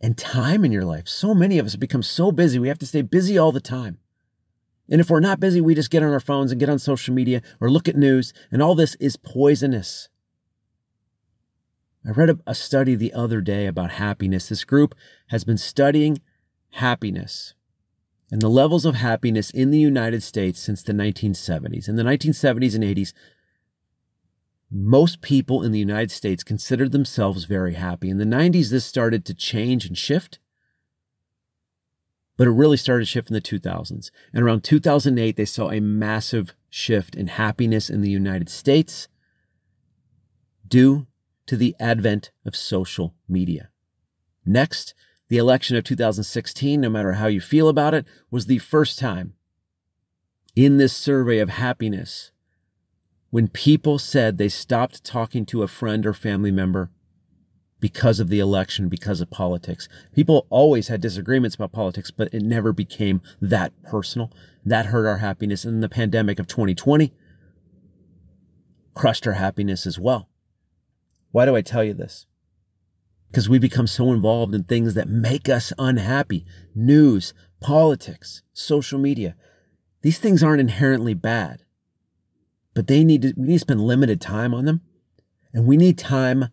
and 0.06 0.19
time 0.19 0.63
in 0.63 0.72
your 0.72 0.86
life. 0.86 1.07
So 1.07 1.34
many 1.34 1.57
of 1.57 1.66
us 1.66 1.72
have 1.72 1.80
become 1.80 2.04
so 2.04 2.31
busy. 2.31 2.60
We 2.60 2.68
have 2.68 2.78
to 2.78 2.86
stay 2.86 3.02
busy 3.02 3.40
all 3.40 3.52
the 3.52 3.60
time. 3.60 3.98
And 4.88 5.02
if 5.02 5.10
we're 5.10 5.19
not 5.19 5.40
busy, 5.40 5.62
we 5.62 5.74
just 5.74 5.90
get 5.90 6.04
on 6.04 6.13
our 6.13 6.19
phones 6.19 6.52
and 6.52 6.60
get 6.60 6.69
on 6.69 6.78
social 6.78 7.12
media 7.12 7.42
or 7.60 7.72
look 7.72 7.90
at 7.90 7.96
news, 7.96 8.31
and 8.52 8.62
all 8.62 8.75
this 8.75 8.94
is 9.00 9.18
poisonous. 9.18 10.10
I 12.07 12.12
read 12.12 12.40
a, 12.46 12.54
study 12.54 12.94
the 12.94 13.13
other 13.13 13.42
day 13.42 13.66
about 13.66 13.94
happiness. 13.94 14.48
This 14.48 14.63
group 14.63 14.94
has 15.30 15.44
been 15.44 15.57
studying 15.57 16.22
happiness 16.74 17.56
and 18.30 18.44
the 18.44 18.48
levels 18.48 18.86
of 18.86 18.94
happiness 18.94 19.50
in 19.50 19.72
the 19.72 19.80
United 19.80 20.22
States 20.22 20.60
since 20.60 20.84
the 20.84 20.94
1970s. 20.94 21.90
In 21.90 21.96
the 21.96 22.04
1970s 22.04 22.75
and 22.75 22.84
80s, 22.84 23.12
most 24.72 25.22
people 25.22 25.64
in 25.64 25.72
the 25.72 25.80
United 25.80 26.12
States 26.12 26.44
considered 26.44 26.92
themselves 26.92 27.46
very 27.46 27.76
happy. 27.76 28.10
In 28.10 28.18
the 28.18 28.26
90s, 28.26 28.70
this 28.70 28.86
started 28.86 29.26
to 29.26 29.34
change 29.34 29.86
and 29.86 29.98
shift, 29.98 30.40
but 32.38 32.48
it 32.48 32.51
really 32.51 32.78
started 32.78 33.06
to 33.06 33.12
shift 33.12 33.30
in 33.30 33.36
the 33.36 33.42
2000s. 33.42 34.12
And 34.34 34.44
around 34.44 34.63
2008, 34.63 35.38
they 35.38 35.46
saw 35.46 35.70
a 35.70 35.80
massive 35.80 36.56
shift 36.70 37.16
in 37.16 37.28
happiness 37.28 37.89
in 37.89 38.01
the 38.01 38.10
United 38.10 38.50
States 38.50 39.08
due 40.68 41.08
to 41.46 41.56
the 41.56 41.75
advent 41.80 42.32
of 42.46 42.56
social 42.56 43.16
media. 43.30 43.70
Next, 44.46 44.94
the 45.30 45.38
election 45.38 45.78
of 45.78 45.84
2016, 45.84 46.82
no 46.82 46.89
matter 46.89 47.13
how 47.13 47.28
you 47.28 47.39
feel 47.39 47.70
about 47.70 47.94
it, 47.94 48.06
was 48.30 48.46
the 48.46 48.60
first 48.60 49.00
time 49.00 49.34
in 50.56 50.78
this 50.78 50.94
survey 50.96 51.39
of 51.39 51.50
happiness 51.50 52.32
when 53.36 53.50
people 53.50 54.00
said 54.00 54.38
they 54.38 54.48
stopped 54.48 55.04
talking 55.04 55.46
to 55.46 55.62
a 55.62 55.68
friend 55.68 56.06
or 56.06 56.13
family 56.13 56.51
member 56.51 56.89
because 57.82 58.22
of 58.22 58.30
the 58.30 58.39
election, 58.39 58.88
because 58.88 59.20
of 59.20 59.30
politics. 59.30 59.89
People 60.13 60.48
always 60.50 60.88
had 60.88 61.01
disagreements 61.01 61.54
about 61.58 61.74
politics, 61.74 62.12
but 62.12 62.34
it 62.34 62.42
never 62.42 62.72
became 62.72 63.22
that 63.42 63.74
personal. 63.84 64.32
That 64.63 64.86
hurt 64.86 65.06
our 65.06 65.18
happiness. 65.18 65.65
And 65.65 65.84
the 65.84 65.89
pandemic 65.89 66.39
of 66.39 66.48
2020 66.48 67.12
crushed 68.94 69.27
our 69.27 69.34
happiness 69.34 69.86
as 69.86 70.00
well. 70.00 70.30
Why 71.32 71.44
do 71.44 71.58
I 71.58 71.62
tell 71.62 71.84
you 71.84 71.94
this? 71.94 72.27
Because 73.27 73.50
we 73.50 73.60
become 73.60 73.86
so 73.86 74.13
involved 74.13 74.56
in 74.56 74.63
things 74.63 74.94
that 74.94 75.10
make 75.10 75.50
us 75.50 75.74
unhappy 75.77 76.46
news, 76.74 77.34
politics, 77.60 78.44
social 78.54 78.98
media. 78.98 79.36
These 80.04 80.20
things 80.20 80.42
aren't 80.42 80.62
inherently 80.62 81.13
bad 81.13 81.65
but 82.75 82.86
they 82.86 83.03
need 83.03 83.24
to, 83.24 83.34
we 83.36 83.48
need 83.48 83.53
to 83.55 83.60
spend 83.60 83.82
limited 83.82 84.22
time 84.22 84.53
on 84.53 84.65
them. 84.65 84.82
And 85.53 85.65
we 85.65 85.77
need 85.77 85.98
time 85.98 86.50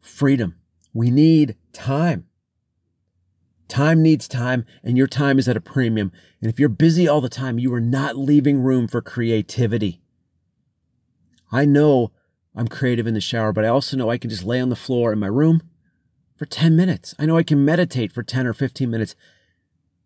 freedom. 0.00 0.56
We 0.92 1.10
need 1.10 1.56
time. 1.72 2.26
Time 3.68 4.02
needs 4.02 4.26
time, 4.26 4.64
and 4.82 4.96
your 4.96 5.08
time 5.08 5.38
is 5.38 5.48
at 5.48 5.56
a 5.56 5.60
premium. 5.60 6.12
And 6.40 6.50
if 6.50 6.58
you're 6.58 6.68
busy 6.68 7.06
all 7.06 7.20
the 7.20 7.28
time, 7.28 7.58
you 7.58 7.72
are 7.74 7.80
not 7.80 8.16
leaving 8.16 8.60
room 8.60 8.88
for 8.88 9.02
creativity. 9.02 10.00
I 11.52 11.64
know 11.64 12.12
I'm 12.54 12.68
creative 12.68 13.06
in 13.06 13.14
the 13.14 13.20
shower, 13.20 13.52
but 13.52 13.64
I 13.64 13.68
also 13.68 13.96
know 13.96 14.08
I 14.08 14.18
can 14.18 14.30
just 14.30 14.44
lay 14.44 14.60
on 14.60 14.70
the 14.70 14.76
floor 14.76 15.12
in 15.12 15.18
my 15.18 15.26
room 15.26 15.62
for 16.36 16.46
10 16.46 16.76
minutes. 16.76 17.14
I 17.18 17.26
know 17.26 17.36
I 17.36 17.42
can 17.42 17.64
meditate 17.64 18.12
for 18.12 18.22
10 18.22 18.46
or 18.46 18.52
15 18.54 18.88
minutes. 18.88 19.16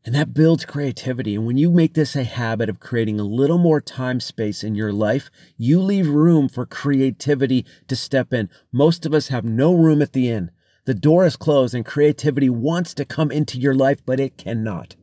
And 0.05 0.15
that 0.15 0.33
builds 0.33 0.65
creativity. 0.65 1.35
And 1.35 1.47
when 1.47 1.59
you 1.59 1.71
make 1.71 1.93
this 1.93 2.17
a 2.17 2.25
habit 2.25 2.71
of 2.71 2.81
creating 2.81 3.21
a 3.21 3.25
little 3.25 3.59
more 3.59 3.83
time 3.83 4.19
space 4.19 4.65
in 4.65 4.75
your 4.75 4.93
life, 4.93 5.31
you 5.59 5.81
leave 5.81 6.09
room 6.09 6.49
for 6.49 6.65
creativity 6.65 7.67
to 7.89 7.95
step 7.95 8.33
in. 8.33 8.49
Most 8.73 9.05
of 9.05 9.13
us 9.13 9.29
have 9.29 9.45
no 9.45 9.75
room 9.75 10.01
at 10.01 10.15
the 10.15 10.31
inn. 10.31 10.51
The 10.87 10.95
door 10.95 11.27
is 11.27 11.37
closed 11.37 11.75
and 11.75 11.85
creativity 11.85 12.49
wants 12.49 12.95
to 12.95 13.05
come 13.05 13.31
into 13.31 13.59
your 13.59 13.75
life, 13.75 14.01
but 14.07 14.19
it 14.19 14.39
cannot. 14.39 14.97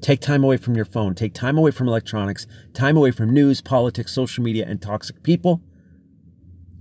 Take 0.00 0.20
time 0.20 0.44
away 0.44 0.56
from 0.56 0.76
your 0.76 0.84
phone. 0.84 1.16
Take 1.16 1.34
time 1.34 1.58
away 1.58 1.72
from 1.72 1.88
electronics, 1.88 2.46
time 2.72 2.96
away 2.96 3.10
from 3.10 3.34
news, 3.34 3.60
politics, 3.60 4.12
social 4.12 4.44
media, 4.44 4.64
and 4.68 4.80
toxic 4.80 5.24
people. 5.24 5.62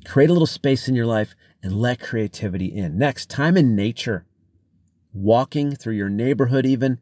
Create 0.06 0.30
a 0.30 0.34
little 0.34 0.46
space 0.46 0.88
in 0.88 0.94
your 0.94 1.08
life 1.08 1.34
and 1.64 1.74
let 1.76 2.00
creativity 2.00 2.68
in. 2.68 3.00
Next, 3.00 3.30
time 3.32 3.58
in 3.58 3.76
nature. 3.76 4.28
Walking 5.12 5.76
through 5.76 5.96
your 5.96 6.10
neighborhood, 6.10 6.68
even 6.68 7.00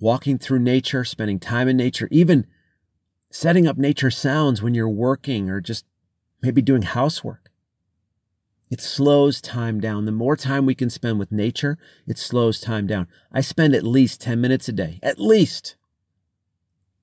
walking 0.00 0.38
through 0.38 0.60
nature, 0.60 1.04
spending 1.04 1.38
time 1.38 1.68
in 1.68 1.76
nature, 1.76 2.08
even 2.10 2.46
setting 3.30 3.66
up 3.66 3.76
nature 3.76 4.10
sounds 4.10 4.62
when 4.62 4.74
you're 4.74 4.88
working 4.88 5.50
or 5.50 5.60
just 5.60 5.84
maybe 6.42 6.62
doing 6.62 6.82
housework. 6.82 7.50
It 8.70 8.80
slows 8.80 9.40
time 9.40 9.80
down. 9.80 10.04
The 10.04 10.12
more 10.12 10.36
time 10.36 10.66
we 10.66 10.74
can 10.74 10.90
spend 10.90 11.18
with 11.18 11.32
nature, 11.32 11.78
it 12.06 12.18
slows 12.18 12.60
time 12.60 12.86
down. 12.86 13.08
I 13.32 13.40
spend 13.40 13.74
at 13.74 13.82
least 13.82 14.20
10 14.20 14.40
minutes 14.40 14.68
a 14.68 14.72
day, 14.72 15.00
at 15.02 15.18
least, 15.18 15.76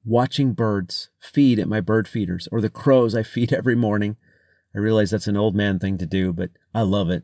watching 0.04 0.54
birds 0.54 1.10
feed 1.20 1.58
at 1.58 1.68
my 1.68 1.82
bird 1.82 2.08
feeders 2.08 2.48
or 2.52 2.62
the 2.62 2.70
crows 2.70 3.16
I 3.16 3.24
feed 3.24 3.52
every 3.54 3.76
morning. 3.76 4.18
I 4.76 4.78
realize 4.78 5.10
that's 5.10 5.28
an 5.28 5.38
old 5.38 5.56
man 5.56 5.80
thing 5.80 5.98
to 5.98 6.06
do, 6.06 6.32
but 6.34 6.52
I 6.74 6.82
love 6.82 7.10
it. 7.10 7.24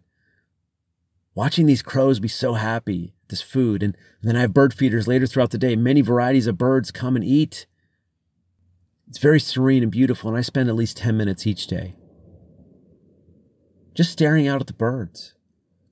Watching 1.36 1.66
these 1.66 1.82
crows 1.82 2.20
be 2.20 2.28
so 2.28 2.54
happy 2.56 3.14
this 3.32 3.42
food. 3.42 3.82
And 3.82 3.98
then 4.22 4.36
I 4.36 4.42
have 4.42 4.54
bird 4.54 4.74
feeders 4.74 5.08
later 5.08 5.26
throughout 5.26 5.50
the 5.50 5.58
day. 5.58 5.76
Many 5.76 6.02
varieties 6.02 6.46
of 6.46 6.60
birds 6.60 6.92
come 6.92 7.16
and 7.16 7.26
eat. 7.26 7.66
It's 9.08 9.18
very 9.18 9.40
serene 9.40 9.84
and 9.84 9.92
beautiful, 9.92 10.30
and 10.30 10.38
I 10.38 10.42
spend 10.42 10.70
at 10.70 10.76
least 10.76 10.98
10 10.98 11.18
minutes 11.18 11.48
each 11.48 11.68
day 11.68 11.96
just 13.94 14.12
staring 14.12 14.48
out 14.48 14.62
at 14.62 14.68
the 14.68 14.74
birds. 14.74 15.34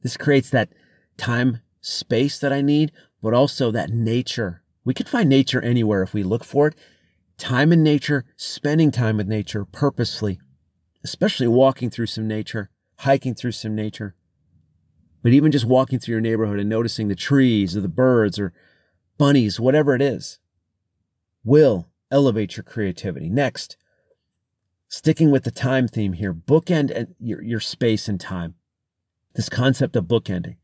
This 0.02 0.18
creates 0.18 0.50
that 0.50 0.70
time 1.18 1.62
space 1.82 2.40
that 2.40 2.54
I 2.54 2.62
need, 2.62 2.92
but 3.22 3.34
also 3.34 3.72
that 3.72 3.90
nature. 3.90 4.64
We 4.86 4.94
can 4.94 5.06
find 5.06 5.30
nature 5.30 5.62
anywhere 5.62 6.04
if 6.04 6.14
we 6.14 6.24
look 6.24 6.44
for 6.44 6.68
it. 6.68 6.76
Time 7.38 7.72
in 7.72 7.84
nature, 7.84 8.26
spending 8.36 8.92
time 8.92 9.18
with 9.18 9.28
nature 9.28 9.66
purposefully, 9.66 10.40
especially 11.04 11.48
walking 11.48 11.90
through 11.90 12.08
some 12.08 12.28
nature, 12.28 12.70
hiking 13.00 13.36
through 13.36 13.54
some 13.54 13.76
nature. 13.76 14.16
But 15.22 15.34
even 15.34 15.52
just 15.52 15.66
walking 15.66 16.00
through 16.00 16.14
your 16.14 16.22
neighborhood 16.22 16.60
and 16.60 16.70
noticing 16.70 17.08
the 17.08 17.16
trees 17.16 17.76
or 17.76 17.82
the 17.82 17.90
birds 17.90 18.40
or 18.40 18.54
bunnies, 19.18 19.60
whatever 19.60 19.94
it 19.94 20.02
is, 20.02 20.40
will 21.44 21.88
elevate 22.10 22.56
your 22.56 22.64
creativity. 22.64 23.30
Next, 23.30 23.76
sticking 24.88 25.30
with 25.30 25.44
the 25.44 25.52
time 25.52 25.88
theme 25.88 26.14
here, 26.14 26.34
bookend 26.34 27.14
your, 27.20 27.42
your 27.44 27.60
space 27.60 28.08
and 28.08 28.20
time. 28.20 28.56
This 29.36 29.50
concept 29.50 29.96
of 29.96 30.06
bookending, 30.06 30.56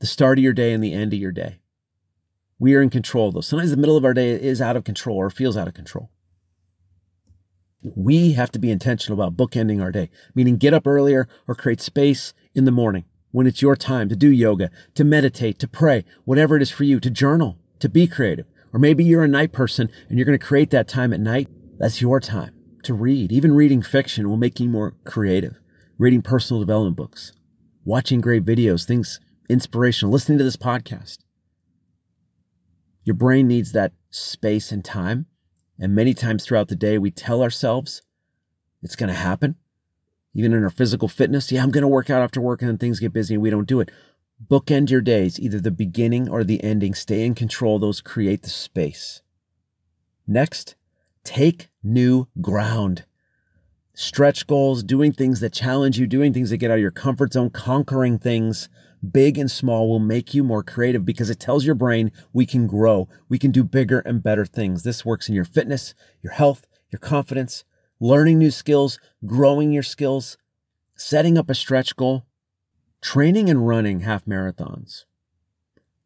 the 0.00 0.06
start 0.06 0.38
of 0.38 0.44
your 0.44 0.52
day 0.52 0.72
and 0.72 0.82
the 0.82 0.94
end 0.94 1.12
of 1.12 1.18
your 1.18 1.32
day. 1.32 1.60
We 2.58 2.74
are 2.74 2.82
in 2.82 2.90
control, 2.90 3.32
though. 3.32 3.40
Sometimes 3.40 3.70
the 3.70 3.76
middle 3.76 3.96
of 3.96 4.04
our 4.04 4.14
day 4.14 4.30
is 4.30 4.60
out 4.60 4.76
of 4.76 4.84
control 4.84 5.16
or 5.16 5.30
feels 5.30 5.56
out 5.56 5.68
of 5.68 5.74
control. 5.74 6.10
We 7.82 8.32
have 8.32 8.52
to 8.52 8.58
be 8.58 8.70
intentional 8.70 9.20
about 9.20 9.36
bookending 9.36 9.82
our 9.82 9.90
day, 9.90 10.10
meaning 10.34 10.56
get 10.56 10.74
up 10.74 10.86
earlier 10.86 11.28
or 11.48 11.54
create 11.54 11.80
space 11.80 12.32
in 12.54 12.64
the 12.64 12.70
morning 12.70 13.04
when 13.32 13.46
it's 13.46 13.60
your 13.60 13.74
time 13.74 14.08
to 14.08 14.16
do 14.16 14.30
yoga, 14.30 14.70
to 14.94 15.04
meditate, 15.04 15.58
to 15.58 15.66
pray, 15.66 16.04
whatever 16.24 16.56
it 16.56 16.62
is 16.62 16.70
for 16.70 16.84
you, 16.84 17.00
to 17.00 17.10
journal, 17.10 17.58
to 17.80 17.88
be 17.88 18.06
creative. 18.06 18.46
Or 18.72 18.78
maybe 18.78 19.04
you're 19.04 19.24
a 19.24 19.28
night 19.28 19.52
person 19.52 19.90
and 20.08 20.18
you're 20.18 20.24
going 20.24 20.38
to 20.38 20.46
create 20.46 20.70
that 20.70 20.88
time 20.88 21.12
at 21.12 21.20
night. 21.20 21.48
That's 21.78 22.00
your 22.00 22.20
time 22.20 22.54
to 22.84 22.94
read. 22.94 23.32
Even 23.32 23.54
reading 23.54 23.82
fiction 23.82 24.28
will 24.28 24.36
make 24.36 24.60
you 24.60 24.68
more 24.68 24.94
creative. 25.04 25.58
Reading 25.98 26.22
personal 26.22 26.60
development 26.60 26.96
books, 26.96 27.32
watching 27.84 28.20
great 28.20 28.44
videos, 28.44 28.86
things 28.86 29.20
inspirational, 29.48 30.12
listening 30.12 30.38
to 30.38 30.44
this 30.44 30.56
podcast. 30.56 31.18
Your 33.04 33.14
brain 33.14 33.48
needs 33.48 33.72
that 33.72 33.92
space 34.10 34.72
and 34.72 34.84
time. 34.84 35.26
And 35.78 35.94
many 35.94 36.14
times 36.14 36.44
throughout 36.44 36.68
the 36.68 36.76
day, 36.76 36.98
we 36.98 37.10
tell 37.10 37.42
ourselves 37.42 38.02
it's 38.82 38.96
going 38.96 39.08
to 39.08 39.14
happen. 39.14 39.56
Even 40.34 40.52
in 40.52 40.62
our 40.62 40.70
physical 40.70 41.08
fitness, 41.08 41.52
yeah, 41.52 41.62
I'm 41.62 41.70
going 41.70 41.82
to 41.82 41.88
work 41.88 42.10
out 42.10 42.22
after 42.22 42.40
work 42.40 42.62
and 42.62 42.68
then 42.68 42.78
things 42.78 43.00
get 43.00 43.12
busy 43.12 43.34
and 43.34 43.42
we 43.42 43.50
don't 43.50 43.68
do 43.68 43.80
it. 43.80 43.90
Bookend 44.44 44.90
your 44.90 45.00
days, 45.00 45.38
either 45.38 45.60
the 45.60 45.70
beginning 45.70 46.28
or 46.28 46.42
the 46.42 46.62
ending. 46.64 46.94
Stay 46.94 47.24
in 47.24 47.34
control. 47.34 47.78
Those 47.78 48.00
create 48.00 48.42
the 48.42 48.50
space. 48.50 49.22
Next, 50.26 50.74
Take 51.24 51.68
new 51.82 52.26
ground. 52.40 53.04
Stretch 53.94 54.46
goals, 54.46 54.82
doing 54.82 55.12
things 55.12 55.40
that 55.40 55.52
challenge 55.52 55.98
you, 55.98 56.06
doing 56.06 56.32
things 56.32 56.50
that 56.50 56.56
get 56.56 56.70
out 56.70 56.78
of 56.78 56.80
your 56.80 56.90
comfort 56.90 57.34
zone, 57.34 57.50
conquering 57.50 58.18
things, 58.18 58.68
big 59.08 59.38
and 59.38 59.50
small, 59.50 59.88
will 59.88 60.00
make 60.00 60.34
you 60.34 60.42
more 60.42 60.62
creative 60.62 61.04
because 61.04 61.30
it 61.30 61.38
tells 61.38 61.64
your 61.64 61.74
brain 61.74 62.10
we 62.32 62.46
can 62.46 62.66
grow. 62.66 63.08
We 63.28 63.38
can 63.38 63.50
do 63.52 63.62
bigger 63.62 64.00
and 64.00 64.22
better 64.22 64.46
things. 64.46 64.82
This 64.82 65.04
works 65.04 65.28
in 65.28 65.34
your 65.34 65.44
fitness, 65.44 65.94
your 66.22 66.32
health, 66.32 66.66
your 66.90 66.98
confidence, 66.98 67.64
learning 68.02 68.36
new 68.36 68.50
skills, 68.50 68.98
growing 69.24 69.70
your 69.70 69.84
skills, 69.84 70.36
setting 70.96 71.38
up 71.38 71.48
a 71.48 71.54
stretch 71.54 71.94
goal, 71.94 72.26
training 73.00 73.48
and 73.48 73.68
running 73.68 74.00
half 74.00 74.24
marathons, 74.24 75.04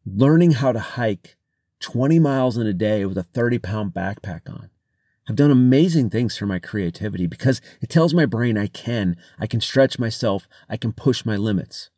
learning 0.05 0.51
how 0.51 0.71
to 0.71 0.79
hike 0.79 1.37
20 1.79 2.19
miles 2.19 2.55
in 2.55 2.67
a 2.67 2.73
day 2.73 3.03
with 3.03 3.17
a 3.17 3.23
30 3.23 3.57
pound 3.57 3.93
backpack 3.95 4.47
on. 4.47 4.69
I've 5.27 5.35
done 5.35 5.49
amazing 5.49 6.11
things 6.11 6.37
for 6.37 6.45
my 6.45 6.59
creativity 6.59 7.25
because 7.25 7.61
it 7.81 7.89
tells 7.89 8.13
my 8.13 8.27
brain 8.27 8.59
I 8.59 8.67
can, 8.67 9.17
I 9.39 9.47
can 9.47 9.59
stretch 9.59 9.97
myself, 9.97 10.47
I 10.69 10.77
can 10.77 10.93
push 10.93 11.25
my 11.25 11.35
limits. 11.35 11.89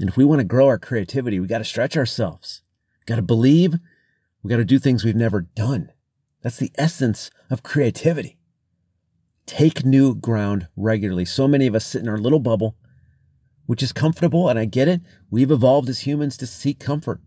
And 0.00 0.08
if 0.08 0.16
we 0.16 0.24
want 0.24 0.40
to 0.40 0.44
grow 0.44 0.68
our 0.68 0.78
creativity, 0.78 1.38
we 1.38 1.46
got 1.46 1.58
to 1.58 1.64
stretch 1.64 1.98
ourselves. 1.98 2.62
We 3.00 3.04
got 3.04 3.16
to 3.16 3.22
believe. 3.22 3.74
We 4.42 4.48
got 4.48 4.56
to 4.56 4.64
do 4.64 4.78
things 4.78 5.04
we've 5.04 5.14
never 5.14 5.42
done. 5.42 5.92
That's 6.40 6.56
the 6.56 6.72
essence 6.76 7.30
of 7.50 7.62
creativity. 7.62 8.38
Take 9.46 9.84
new 9.84 10.14
ground 10.14 10.68
regularly. 10.76 11.24
So 11.24 11.46
many 11.46 11.66
of 11.66 11.74
us 11.74 11.84
sit 11.84 12.02
in 12.02 12.08
our 12.08 12.18
little 12.18 12.40
bubble, 12.40 12.76
which 13.66 13.82
is 13.82 13.92
comfortable, 13.92 14.48
and 14.48 14.58
I 14.58 14.64
get 14.64 14.88
it. 14.88 15.02
We've 15.30 15.50
evolved 15.50 15.88
as 15.88 16.00
humans 16.00 16.36
to 16.38 16.46
seek 16.46 16.80
comfort. 16.80 17.20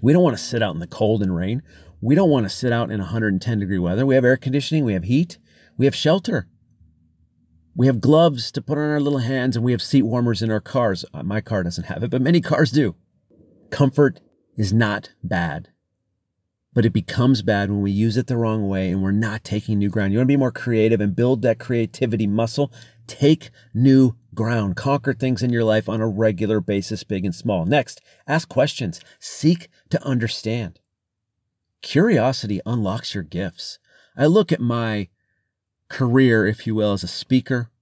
We 0.00 0.12
don't 0.12 0.22
want 0.22 0.36
to 0.36 0.42
sit 0.42 0.62
out 0.62 0.74
in 0.74 0.80
the 0.80 0.86
cold 0.86 1.22
and 1.22 1.34
rain. 1.34 1.62
We 2.00 2.14
don't 2.14 2.30
want 2.30 2.44
to 2.44 2.50
sit 2.50 2.72
out 2.72 2.90
in 2.90 3.00
110 3.00 3.58
degree 3.58 3.78
weather. 3.78 4.06
We 4.06 4.14
have 4.14 4.24
air 4.24 4.36
conditioning, 4.36 4.84
we 4.84 4.92
have 4.92 5.04
heat, 5.04 5.38
we 5.76 5.86
have 5.86 5.94
shelter. 5.94 6.48
We 7.74 7.86
have 7.86 8.00
gloves 8.00 8.50
to 8.52 8.62
put 8.62 8.78
on 8.78 8.90
our 8.90 9.00
little 9.00 9.20
hands, 9.20 9.54
and 9.54 9.64
we 9.64 9.72
have 9.72 9.82
seat 9.82 10.02
warmers 10.02 10.42
in 10.42 10.50
our 10.50 10.60
cars. 10.60 11.04
Uh, 11.14 11.22
my 11.22 11.40
car 11.40 11.62
doesn't 11.62 11.84
have 11.84 12.02
it, 12.02 12.10
but 12.10 12.22
many 12.22 12.40
cars 12.40 12.72
do. 12.72 12.96
Comfort 13.70 14.20
is 14.56 14.72
not 14.72 15.12
bad, 15.22 15.68
but 16.78 16.86
it 16.86 16.92
becomes 16.92 17.42
bad 17.42 17.68
when 17.68 17.80
we 17.82 17.90
use 17.90 18.16
it 18.16 18.28
the 18.28 18.36
wrong 18.36 18.68
way 18.68 18.88
and 18.92 19.02
we're 19.02 19.10
not 19.10 19.42
taking 19.42 19.80
new 19.80 19.88
ground. 19.88 20.12
You 20.12 20.20
want 20.20 20.28
to 20.28 20.32
be 20.32 20.36
more 20.36 20.52
creative 20.52 21.00
and 21.00 21.16
build 21.16 21.42
that 21.42 21.58
creativity 21.58 22.28
muscle? 22.28 22.72
Take 23.08 23.50
new 23.74 24.14
ground. 24.32 24.76
Conquer 24.76 25.12
things 25.12 25.42
in 25.42 25.50
your 25.50 25.64
life 25.64 25.88
on 25.88 26.00
a 26.00 26.06
regular 26.06 26.60
basis, 26.60 27.02
big 27.02 27.24
and 27.24 27.34
small. 27.34 27.66
Next, 27.66 28.00
ask 28.28 28.48
questions. 28.48 29.00
Seek 29.18 29.66
to 29.90 30.00
understand. 30.04 30.78
Curiosity 31.82 32.60
unlocks 32.64 33.12
your 33.12 33.24
gifts. 33.24 33.80
I 34.16 34.26
look 34.26 34.52
at 34.52 34.60
my 34.60 35.08
career, 35.88 36.46
if 36.46 36.64
you 36.64 36.76
will, 36.76 36.92
as 36.92 37.02
a 37.02 37.08
speaker, 37.08 37.72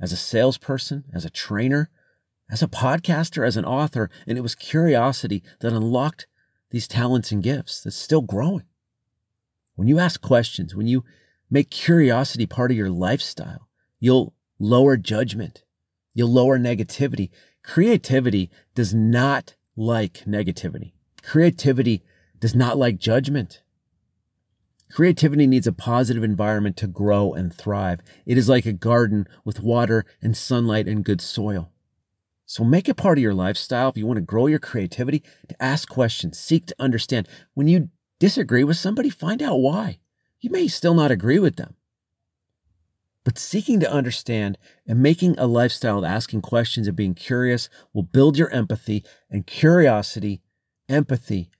as 0.00 0.12
a 0.12 0.16
salesperson, 0.16 1.02
as 1.12 1.24
a 1.24 1.30
trainer, 1.30 1.90
as 2.48 2.62
a 2.62 2.68
podcaster, 2.68 3.44
as 3.44 3.56
an 3.56 3.64
author, 3.64 4.08
and 4.24 4.38
it 4.38 4.42
was 4.42 4.54
curiosity 4.54 5.42
that 5.58 5.72
unlocked 5.72 6.28
these 6.70 6.88
talents 6.88 7.32
and 7.32 7.42
gifts 7.42 7.80
that's 7.80 7.96
still 7.96 8.22
growing. 8.22 8.64
When 9.74 9.88
you 9.88 9.98
ask 9.98 10.20
questions, 10.20 10.74
when 10.74 10.86
you 10.86 11.04
make 11.50 11.70
curiosity 11.70 12.46
part 12.46 12.70
of 12.70 12.76
your 12.76 12.90
lifestyle, 12.90 13.68
you'll 13.98 14.34
lower 14.58 14.96
judgment, 14.96 15.64
you'll 16.14 16.32
lower 16.32 16.58
negativity. 16.58 17.30
Creativity 17.62 18.50
does 18.74 18.94
not 18.94 19.56
like 19.76 20.24
negativity. 20.26 20.92
Creativity 21.22 22.02
does 22.38 22.54
not 22.54 22.78
like 22.78 22.98
judgment. 22.98 23.62
Creativity 24.90 25.46
needs 25.46 25.66
a 25.66 25.72
positive 25.72 26.24
environment 26.24 26.76
to 26.78 26.88
grow 26.88 27.32
and 27.32 27.54
thrive. 27.54 28.00
It 28.26 28.36
is 28.36 28.48
like 28.48 28.66
a 28.66 28.72
garden 28.72 29.26
with 29.44 29.60
water 29.60 30.04
and 30.20 30.36
sunlight 30.36 30.88
and 30.88 31.04
good 31.04 31.20
soil. 31.20 31.70
So 32.50 32.64
make 32.64 32.88
it 32.88 32.96
part 32.96 33.16
of 33.16 33.22
your 33.22 33.32
lifestyle 33.32 33.90
if 33.90 33.96
you 33.96 34.08
want 34.08 34.16
to 34.16 34.22
grow 34.22 34.48
your 34.48 34.58
creativity, 34.58 35.22
to 35.48 35.62
ask 35.62 35.88
questions, 35.88 36.36
seek 36.36 36.66
to 36.66 36.74
understand. 36.80 37.28
When 37.54 37.68
you 37.68 37.90
disagree 38.18 38.64
with 38.64 38.76
somebody, 38.76 39.08
find 39.08 39.40
out 39.40 39.60
why. 39.60 40.00
You 40.40 40.50
may 40.50 40.66
still 40.66 40.94
not 40.94 41.12
agree 41.12 41.38
with 41.38 41.54
them. 41.54 41.76
But 43.22 43.38
seeking 43.38 43.78
to 43.78 43.92
understand 43.92 44.58
and 44.84 45.00
making 45.00 45.38
a 45.38 45.46
lifestyle 45.46 45.98
of 45.98 46.04
asking 46.04 46.42
questions 46.42 46.88
and 46.88 46.96
being 46.96 47.14
curious 47.14 47.68
will 47.92 48.02
build 48.02 48.36
your 48.36 48.50
empathy 48.50 49.04
and 49.30 49.46
curiosity, 49.46 50.42
empathy, 50.88 51.52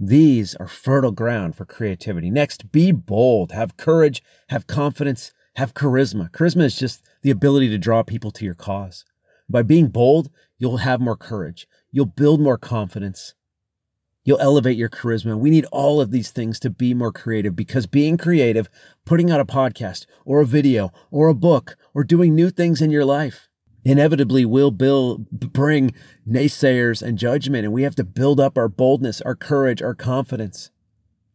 these 0.00 0.54
are 0.54 0.66
fertile 0.66 1.12
ground 1.12 1.56
for 1.56 1.66
creativity. 1.66 2.30
Next, 2.30 2.72
be 2.72 2.90
bold, 2.90 3.52
have 3.52 3.76
courage, 3.76 4.22
have 4.48 4.66
confidence, 4.66 5.34
have 5.56 5.74
charisma. 5.74 6.30
Charisma 6.30 6.62
is 6.62 6.78
just 6.78 7.04
the 7.20 7.30
ability 7.30 7.68
to 7.68 7.76
draw 7.76 8.02
people 8.02 8.30
to 8.30 8.46
your 8.46 8.54
cause. 8.54 9.04
By 9.48 9.62
being 9.62 9.88
bold, 9.88 10.30
you'll 10.58 10.78
have 10.78 11.00
more 11.00 11.16
courage. 11.16 11.66
You'll 11.90 12.06
build 12.06 12.40
more 12.40 12.58
confidence. 12.58 13.34
You'll 14.24 14.40
elevate 14.40 14.78
your 14.78 14.88
charisma. 14.88 15.38
We 15.38 15.50
need 15.50 15.66
all 15.66 16.00
of 16.00 16.10
these 16.10 16.30
things 16.30 16.58
to 16.60 16.70
be 16.70 16.94
more 16.94 17.12
creative 17.12 17.54
because 17.54 17.86
being 17.86 18.16
creative, 18.16 18.70
putting 19.04 19.30
out 19.30 19.40
a 19.40 19.44
podcast 19.44 20.06
or 20.24 20.40
a 20.40 20.46
video 20.46 20.90
or 21.10 21.28
a 21.28 21.34
book 21.34 21.76
or 21.92 22.04
doing 22.04 22.34
new 22.34 22.50
things 22.50 22.80
in 22.80 22.90
your 22.90 23.04
life 23.04 23.48
inevitably 23.84 24.44
will 24.44 24.70
build, 24.70 25.30
bring 25.30 25.92
naysayers 26.26 27.02
and 27.02 27.18
judgment. 27.18 27.64
And 27.64 27.72
we 27.72 27.82
have 27.82 27.94
to 27.96 28.04
build 28.04 28.40
up 28.40 28.56
our 28.56 28.68
boldness, 28.68 29.20
our 29.20 29.34
courage, 29.34 29.82
our 29.82 29.94
confidence, 29.94 30.70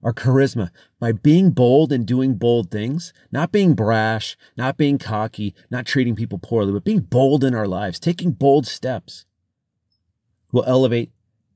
our 0.04 0.14
charisma 0.14 0.70
by 1.00 1.12
being 1.12 1.52
bold 1.52 1.92
and 1.92 2.06
doing 2.06 2.36
bold 2.36 2.72
things, 2.72 3.14
not 3.32 3.52
being 3.52 3.74
brash, 3.74 4.38
not 4.56 4.78
being 4.78 4.98
cocky, 4.98 5.54
not 5.70 5.86
treating 5.86 6.16
people 6.16 6.40
poorly, 6.40 6.72
but 6.72 6.84
being 6.84 7.02
bold 7.02 7.44
in 7.44 7.54
our 7.54 7.68
lives, 7.68 8.00
taking 8.00 8.32
bold 8.32 8.66
steps 8.66 9.26
will 10.52 10.64
elevate 10.66 11.12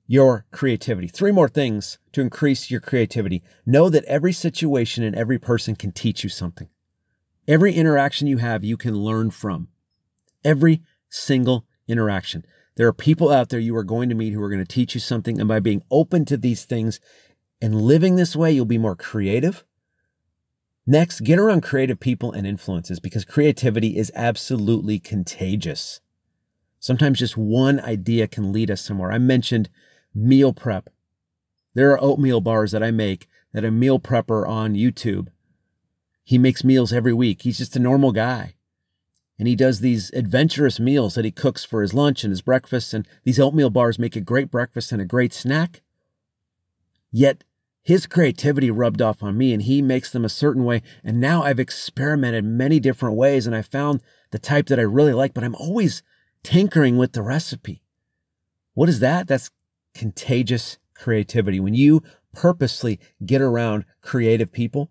your 0.08 0.46
creativity. 0.52 1.08
Three 1.08 1.32
more 1.32 1.50
things 1.50 1.98
to 2.12 2.22
increase 2.22 2.70
your 2.70 2.82
creativity. 2.82 3.42
Know 3.66 3.90
that 3.90 4.04
every 4.06 4.34
situation 4.34 5.04
and 5.04 5.16
every 5.16 5.40
person 5.40 5.76
can 5.76 5.92
teach 5.92 6.24
you 6.24 6.30
something. 6.30 6.70
Every 7.48 7.74
interaction 7.74 8.28
you 8.28 8.38
have, 8.38 8.64
you 8.64 8.78
can 8.78 8.96
learn 8.96 9.32
from. 9.32 9.70
Every 10.44 10.82
single 11.10 11.66
interaction. 11.88 12.46
There 12.76 12.88
are 12.88 12.94
people 12.94 13.32
out 13.32 13.50
there 13.50 13.60
you 13.60 13.76
are 13.76 13.84
going 13.84 14.10
to 14.10 14.16
meet 14.16 14.34
who 14.34 14.42
are 14.42 14.50
going 14.50 14.64
to 14.64 14.66
teach 14.66 14.94
you 14.94 15.00
something. 15.00 15.40
And 15.40 15.48
by 15.48 15.60
being 15.60 15.84
open 15.92 16.26
to 16.26 16.38
these 16.38 16.66
things 16.66 17.00
and 17.64 17.82
living 17.82 18.16
this 18.16 18.36
way, 18.36 18.52
you'll 18.52 18.66
be 18.66 18.78
more 18.78 18.96
creative. 18.96 19.64
Next, 20.86 21.22
get 21.22 21.40
around 21.40 21.62
creative 21.62 22.00
people 22.00 22.32
and 22.32 22.46
influences 22.46 23.00
because 23.00 23.24
creativity 23.26 23.98
is 23.98 24.12
absolutely 24.14 25.00
contagious. 25.00 26.02
Sometimes 26.80 27.20
just 27.20 27.38
one 27.38 27.80
idea 27.80 28.28
can 28.28 28.52
lead 28.52 28.70
us 28.70 28.82
somewhere. 28.82 29.12
I 29.12 29.18
mentioned 29.18 29.70
meal 30.14 30.52
prep. 30.52 30.90
There 31.74 31.92
are 31.92 32.04
oatmeal 32.04 32.42
bars 32.42 32.74
that 32.74 32.84
I 32.84 32.92
make 32.92 33.28
that 33.54 33.64
a 33.64 33.72
meal 33.72 34.00
prepper 34.00 34.48
on 34.48 34.76
YouTube. 34.76 35.30
He 36.24 36.38
makes 36.38 36.64
meals 36.64 36.92
every 36.92 37.14
week. 37.14 37.42
He's 37.42 37.58
just 37.58 37.76
a 37.76 37.80
normal 37.80 38.12
guy 38.12 38.56
and 39.40 39.48
he 39.48 39.56
does 39.56 39.80
these 39.80 40.12
adventurous 40.14 40.80
meals 40.80 41.16
that 41.16 41.26
he 41.26 41.32
cooks 41.32 41.66
for 41.66 41.82
his 41.82 41.94
lunch 41.94 42.24
and 42.24 42.32
his 42.32 42.42
breakfast. 42.42 42.94
And 42.94 43.08
these 43.24 43.40
oatmeal 43.40 43.70
bars 43.70 43.98
make 43.98 44.16
a 44.16 44.22
great 44.22 44.52
breakfast 44.52 44.92
and 44.92 45.02
a 45.02 45.06
great 45.06 45.34
snack. 45.34 45.82
Yet 47.12 47.44
his 47.84 48.08
creativity 48.08 48.72
rubbed 48.72 49.02
off 49.02 49.22
on 49.22 49.38
me 49.38 49.54
and 49.54 49.64
he 49.64 49.82
makes 49.82 50.10
them 50.10 50.24
a 50.24 50.30
certain 50.30 50.64
way. 50.64 50.82
And 51.04 51.20
now 51.20 51.44
I've 51.44 51.60
experimented 51.60 52.46
many 52.46 52.80
different 52.80 53.18
ways 53.18 53.46
and 53.46 53.56
I 53.56 53.62
found 53.62 54.02
the 54.32 54.40
type 54.40 54.68
that 54.68 54.80
I 54.80 54.84
really 54.84 55.14
like, 55.14 55.34
but 55.34 55.44
I'm 55.44 55.56
always 55.56 56.02
tinkering 56.44 56.98
with 56.98 57.12
the 57.12 57.22
recipe. 57.22 57.84
What 58.74 58.90
is 58.90 59.02
that? 59.02 59.28
That's 59.28 59.52
contagious 59.94 60.78
creativity. 60.96 61.60
When 61.60 61.74
you 61.74 62.02
purposely 62.34 63.00
get 63.26 63.42
around 63.42 63.86
creative 64.02 64.52
people, 64.52 64.90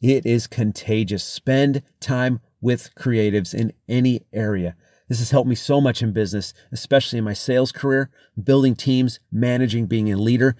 it 0.00 0.26
is 0.26 0.48
contagious. 0.48 1.22
Spend 1.22 1.82
time 2.00 2.40
with 2.60 2.94
creatives 2.96 3.54
in 3.54 3.72
any 3.88 4.22
area. 4.32 4.74
This 5.08 5.20
has 5.20 5.30
helped 5.30 5.48
me 5.48 5.54
so 5.54 5.80
much 5.80 6.02
in 6.02 6.12
business, 6.12 6.52
especially 6.72 7.18
in 7.18 7.24
my 7.24 7.32
sales 7.32 7.70
career, 7.70 8.10
building 8.42 8.74
teams, 8.74 9.20
managing, 9.30 9.86
being 9.86 10.10
a 10.12 10.16
leader, 10.16 10.56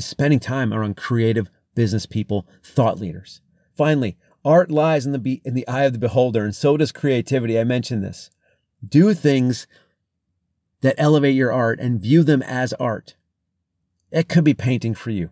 is 0.00 0.06
spending 0.06 0.40
time 0.40 0.72
around 0.72 0.96
creative 0.96 1.50
business 1.74 2.06
people, 2.06 2.48
thought 2.62 2.98
leaders. 2.98 3.42
Finally, 3.76 4.16
art 4.44 4.70
lies 4.70 5.04
in 5.04 5.12
the, 5.12 5.18
be- 5.18 5.42
in 5.44 5.52
the 5.52 5.68
eye 5.68 5.84
of 5.84 5.92
the 5.92 5.98
beholder, 5.98 6.42
and 6.42 6.54
so 6.54 6.78
does 6.78 6.90
creativity. 6.90 7.60
I 7.60 7.64
mentioned 7.64 8.02
this. 8.02 8.30
Do 8.86 9.12
things 9.12 9.66
that 10.80 10.94
elevate 10.96 11.34
your 11.34 11.52
art 11.52 11.78
and 11.80 12.00
view 12.00 12.24
them 12.24 12.42
as 12.42 12.72
art. 12.74 13.14
It 14.10 14.28
could 14.28 14.44
be 14.44 14.54
painting 14.54 14.94
for 14.94 15.10
you. 15.10 15.30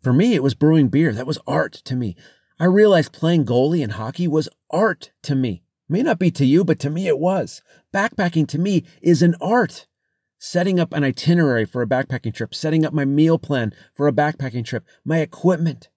For 0.00 0.12
me, 0.12 0.34
it 0.34 0.42
was 0.42 0.54
brewing 0.54 0.88
beer. 0.88 1.12
That 1.12 1.26
was 1.26 1.38
art 1.46 1.74
to 1.84 1.94
me. 1.94 2.16
I 2.58 2.64
realized 2.64 3.12
playing 3.12 3.46
goalie 3.46 3.82
in 3.82 3.90
hockey 3.90 4.26
was 4.26 4.48
art 4.70 5.12
to 5.22 5.36
me. 5.36 5.62
May 5.88 6.02
not 6.02 6.18
be 6.18 6.32
to 6.32 6.44
you, 6.44 6.64
but 6.64 6.80
to 6.80 6.90
me 6.90 7.06
it 7.06 7.18
was. 7.20 7.62
Backpacking 7.94 8.48
to 8.48 8.58
me 8.58 8.84
is 9.00 9.22
an 9.22 9.36
art. 9.40 9.86
Setting 10.44 10.80
up 10.80 10.92
an 10.92 11.04
itinerary 11.04 11.64
for 11.64 11.82
a 11.82 11.86
backpacking 11.86 12.34
trip, 12.34 12.52
setting 12.52 12.84
up 12.84 12.92
my 12.92 13.04
meal 13.04 13.38
plan 13.38 13.72
for 13.94 14.08
a 14.08 14.12
backpacking 14.12 14.64
trip, 14.64 14.84
my 15.04 15.18
equipment. 15.18 15.88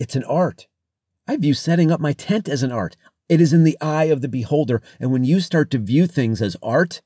It's 0.00 0.16
an 0.16 0.24
art. 0.24 0.66
I 1.28 1.36
view 1.36 1.54
setting 1.54 1.92
up 1.92 2.00
my 2.00 2.12
tent 2.12 2.48
as 2.48 2.64
an 2.64 2.72
art. 2.72 2.96
It 3.28 3.40
is 3.40 3.52
in 3.52 3.62
the 3.62 3.78
eye 3.80 4.06
of 4.06 4.20
the 4.20 4.28
beholder. 4.28 4.82
And 4.98 5.12
when 5.12 5.22
you 5.22 5.38
start 5.38 5.70
to 5.70 5.78
view 5.78 6.08
things 6.08 6.42
as 6.42 6.56
art, 6.60 7.02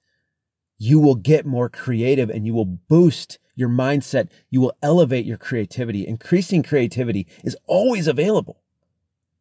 you 0.78 0.98
will 0.98 1.14
get 1.14 1.44
more 1.44 1.68
creative 1.68 2.30
and 2.30 2.46
you 2.46 2.54
will 2.54 2.64
boost 2.64 3.38
your 3.54 3.68
mindset, 3.68 4.30
you 4.48 4.62
will 4.62 4.72
elevate 4.82 5.26
your 5.26 5.36
creativity. 5.36 6.06
Increasing 6.06 6.62
creativity 6.62 7.26
is 7.44 7.56
always 7.66 8.08
available. 8.08 8.62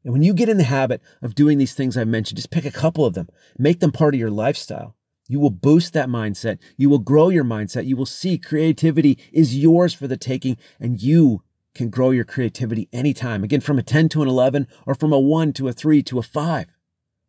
And 0.04 0.12
when 0.12 0.22
you 0.22 0.34
get 0.34 0.50
in 0.50 0.58
the 0.58 0.66
habit 0.66 1.02
of 1.22 1.34
doing 1.34 1.60
these 1.60 1.76
things 1.76 1.96
I 1.96 2.04
mentioned, 2.04 2.36
just 2.36 2.52
pick 2.52 2.66
a 2.66 2.72
couple 2.72 3.06
of 3.06 3.14
them, 3.14 3.30
make 3.58 3.80
them 3.80 3.94
part 3.94 4.16
of 4.16 4.20
your 4.20 4.30
lifestyle. 4.30 4.98
You 5.28 5.40
will 5.40 5.50
boost 5.50 5.94
that 5.94 6.10
mindset. 6.10 6.60
You 6.78 6.90
will 6.90 7.00
grow 7.00 7.30
your 7.30 7.44
mindset. 7.44 7.86
You 7.86 7.98
will 7.98 8.06
see 8.06 8.38
creativity 8.38 9.18
is 9.32 9.58
yours 9.58 9.94
for 9.94 10.08
the 10.08 10.18
taking 10.18 10.58
and 10.80 11.02
you 11.02 11.42
can 11.74 11.90
grow 11.90 12.12
your 12.12 12.24
creativity 12.24 12.88
anytime. 12.94 13.44
Again, 13.44 13.62
from 13.62 13.78
a 13.78 13.84
10 13.84 14.10
to 14.10 14.22
an 14.22 14.28
11 14.28 14.68
or 14.86 14.96
from 14.96 15.12
a 15.12 15.20
1 15.20 15.54
to 15.54 15.68
a 15.68 15.74
3 15.74 16.04
to 16.04 16.20
a 16.20 16.24
5. 16.24 16.76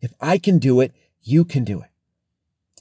If 0.01 0.13
I 0.21 0.39
can 0.39 0.59
do 0.59 0.81
it, 0.81 0.93
you 1.23 1.45
can 1.45 1.65
do 1.65 1.81
it. 1.81 1.91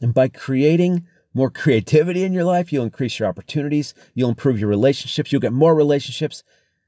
And 0.01 0.13
by 0.13 0.27
creating 0.27 1.07
more 1.33 1.49
creativity 1.49 2.23
in 2.23 2.33
your 2.33 2.43
life, 2.43 2.71
you'll 2.71 2.85
increase 2.85 3.19
your 3.19 3.27
opportunities, 3.27 3.93
you'll 4.13 4.29
improve 4.29 4.59
your 4.59 4.69
relationships, 4.69 5.31
you'll 5.31 5.41
get 5.41 5.53
more 5.53 5.75
relationships, 5.75 6.43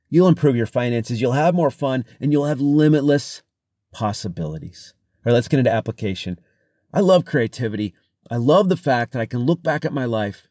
you'll 0.09 0.27
improve 0.27 0.55
your 0.55 0.65
finances, 0.65 1.19
you'll 1.19 1.33
have 1.33 1.53
more 1.53 1.71
fun, 1.71 2.05
and 2.21 2.31
you'll 2.31 2.45
have 2.45 2.61
limitless 2.61 3.41
possibilities. 3.91 4.93
All 5.17 5.31
right, 5.31 5.33
let's 5.33 5.47
get 5.47 5.59
into 5.59 5.71
application. 5.71 6.39
I 6.93 7.01
love 7.01 7.25
creativity. 7.25 7.93
I 8.29 8.37
love 8.37 8.69
the 8.69 8.77
fact 8.77 9.13
that 9.13 9.21
I 9.21 9.25
can 9.25 9.41
look 9.41 9.63
back 9.63 9.85
at 9.85 9.93
my 9.93 10.05
life, 10.05 10.47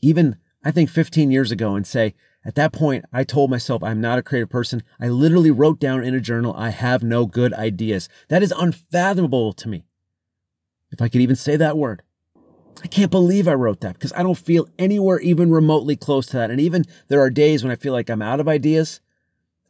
even 0.00 0.36
I 0.64 0.70
think 0.70 0.90
15 0.90 1.30
years 1.30 1.50
ago, 1.50 1.74
and 1.74 1.86
say, 1.86 2.14
at 2.44 2.54
that 2.54 2.72
point, 2.72 3.04
I 3.12 3.24
told 3.24 3.50
myself 3.50 3.82
I'm 3.82 4.00
not 4.00 4.18
a 4.18 4.22
creative 4.22 4.48
person. 4.48 4.82
I 5.00 5.08
literally 5.08 5.50
wrote 5.50 5.80
down 5.80 6.04
in 6.04 6.14
a 6.14 6.20
journal, 6.20 6.54
I 6.56 6.70
have 6.70 7.02
no 7.02 7.26
good 7.26 7.52
ideas. 7.52 8.08
That 8.28 8.42
is 8.42 8.54
unfathomable 8.56 9.52
to 9.54 9.68
me. 9.68 9.84
If 10.90 11.02
I 11.02 11.08
could 11.08 11.20
even 11.20 11.36
say 11.36 11.56
that 11.56 11.76
word. 11.76 12.02
I 12.82 12.86
can't 12.86 13.10
believe 13.10 13.48
I 13.48 13.54
wrote 13.54 13.80
that 13.80 13.94
because 13.94 14.12
I 14.12 14.22
don't 14.22 14.38
feel 14.38 14.68
anywhere 14.78 15.18
even 15.20 15.50
remotely 15.50 15.96
close 15.96 16.26
to 16.28 16.36
that. 16.36 16.50
And 16.50 16.60
even 16.60 16.84
there 17.08 17.20
are 17.20 17.30
days 17.30 17.64
when 17.64 17.72
I 17.72 17.76
feel 17.76 17.92
like 17.92 18.08
I'm 18.08 18.22
out 18.22 18.40
of 18.40 18.48
ideas. 18.48 19.00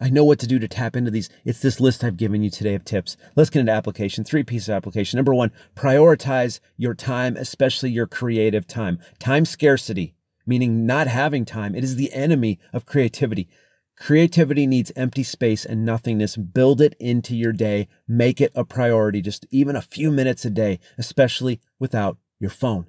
I 0.00 0.10
know 0.10 0.24
what 0.24 0.38
to 0.40 0.46
do 0.46 0.60
to 0.60 0.68
tap 0.68 0.94
into 0.94 1.10
these. 1.10 1.28
It's 1.44 1.60
this 1.60 1.80
list 1.80 2.04
I've 2.04 2.16
given 2.16 2.42
you 2.42 2.50
today 2.50 2.74
of 2.74 2.84
tips. 2.84 3.16
Let's 3.34 3.50
get 3.50 3.60
into 3.60 3.72
application. 3.72 4.22
Three 4.22 4.44
pieces 4.44 4.68
of 4.68 4.76
application. 4.76 5.16
Number 5.16 5.34
one, 5.34 5.50
prioritize 5.74 6.60
your 6.76 6.94
time, 6.94 7.36
especially 7.36 7.90
your 7.90 8.06
creative 8.06 8.66
time. 8.66 9.00
Time 9.18 9.44
scarcity, 9.44 10.14
meaning 10.46 10.86
not 10.86 11.08
having 11.08 11.44
time. 11.44 11.74
It 11.74 11.82
is 11.82 11.96
the 11.96 12.12
enemy 12.12 12.60
of 12.72 12.86
creativity. 12.86 13.48
Creativity 13.96 14.68
needs 14.68 14.92
empty 14.94 15.24
space 15.24 15.64
and 15.64 15.84
nothingness. 15.84 16.36
Build 16.36 16.80
it 16.80 16.94
into 17.00 17.34
your 17.36 17.52
day. 17.52 17.88
Make 18.06 18.40
it 18.40 18.52
a 18.54 18.64
priority, 18.64 19.20
just 19.20 19.46
even 19.50 19.74
a 19.74 19.82
few 19.82 20.12
minutes 20.12 20.44
a 20.44 20.50
day, 20.50 20.78
especially 20.96 21.60
without 21.80 22.18
your 22.38 22.50
phone. 22.50 22.86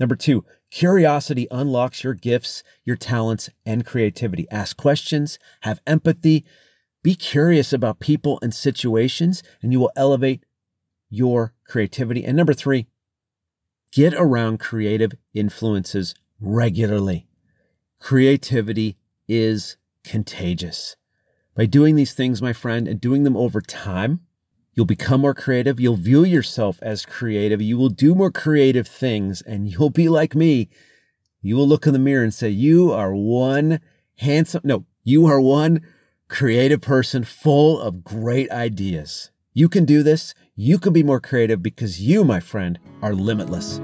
Number 0.00 0.16
two, 0.16 0.44
curiosity 0.74 1.46
unlocks 1.52 2.02
your 2.02 2.14
gifts, 2.14 2.64
your 2.84 2.96
talents, 2.96 3.48
and 3.64 3.86
creativity. 3.86 4.44
Ask 4.50 4.76
questions, 4.76 5.38
have 5.60 5.80
empathy, 5.86 6.44
be 7.00 7.14
curious 7.14 7.72
about 7.72 8.00
people 8.00 8.40
and 8.42 8.52
situations, 8.52 9.44
and 9.62 9.72
you 9.72 9.78
will 9.78 9.92
elevate 9.94 10.44
your 11.08 11.54
creativity. 11.64 12.24
And 12.24 12.36
number 12.36 12.54
three, 12.54 12.88
get 13.92 14.14
around 14.14 14.58
creative 14.58 15.12
influences 15.32 16.12
regularly. 16.40 17.28
Creativity 18.00 18.96
is 19.28 19.76
contagious. 20.02 20.96
By 21.54 21.66
doing 21.66 21.94
these 21.94 22.14
things, 22.14 22.42
my 22.42 22.52
friend, 22.52 22.88
and 22.88 23.00
doing 23.00 23.22
them 23.22 23.36
over 23.36 23.60
time, 23.60 24.22
You'll 24.74 24.86
become 24.86 25.20
more 25.20 25.34
creative. 25.34 25.78
You'll 25.78 25.96
view 25.96 26.24
yourself 26.24 26.78
as 26.82 27.06
creative. 27.06 27.62
You 27.62 27.78
will 27.78 27.88
do 27.88 28.14
more 28.14 28.30
creative 28.30 28.88
things 28.88 29.40
and 29.42 29.68
you'll 29.68 29.90
be 29.90 30.08
like 30.08 30.34
me. 30.34 30.68
You 31.40 31.56
will 31.56 31.68
look 31.68 31.86
in 31.86 31.92
the 31.92 31.98
mirror 31.98 32.24
and 32.24 32.34
say, 32.34 32.48
You 32.48 32.90
are 32.90 33.14
one 33.14 33.80
handsome, 34.16 34.62
no, 34.64 34.84
you 35.04 35.26
are 35.26 35.40
one 35.40 35.82
creative 36.28 36.80
person 36.80 37.22
full 37.22 37.80
of 37.80 38.02
great 38.02 38.50
ideas. 38.50 39.30
You 39.52 39.68
can 39.68 39.84
do 39.84 40.02
this. 40.02 40.34
You 40.56 40.78
can 40.78 40.92
be 40.92 41.02
more 41.02 41.20
creative 41.20 41.62
because 41.62 42.00
you, 42.00 42.24
my 42.24 42.40
friend, 42.40 42.78
are 43.02 43.14
limitless. 43.14 43.80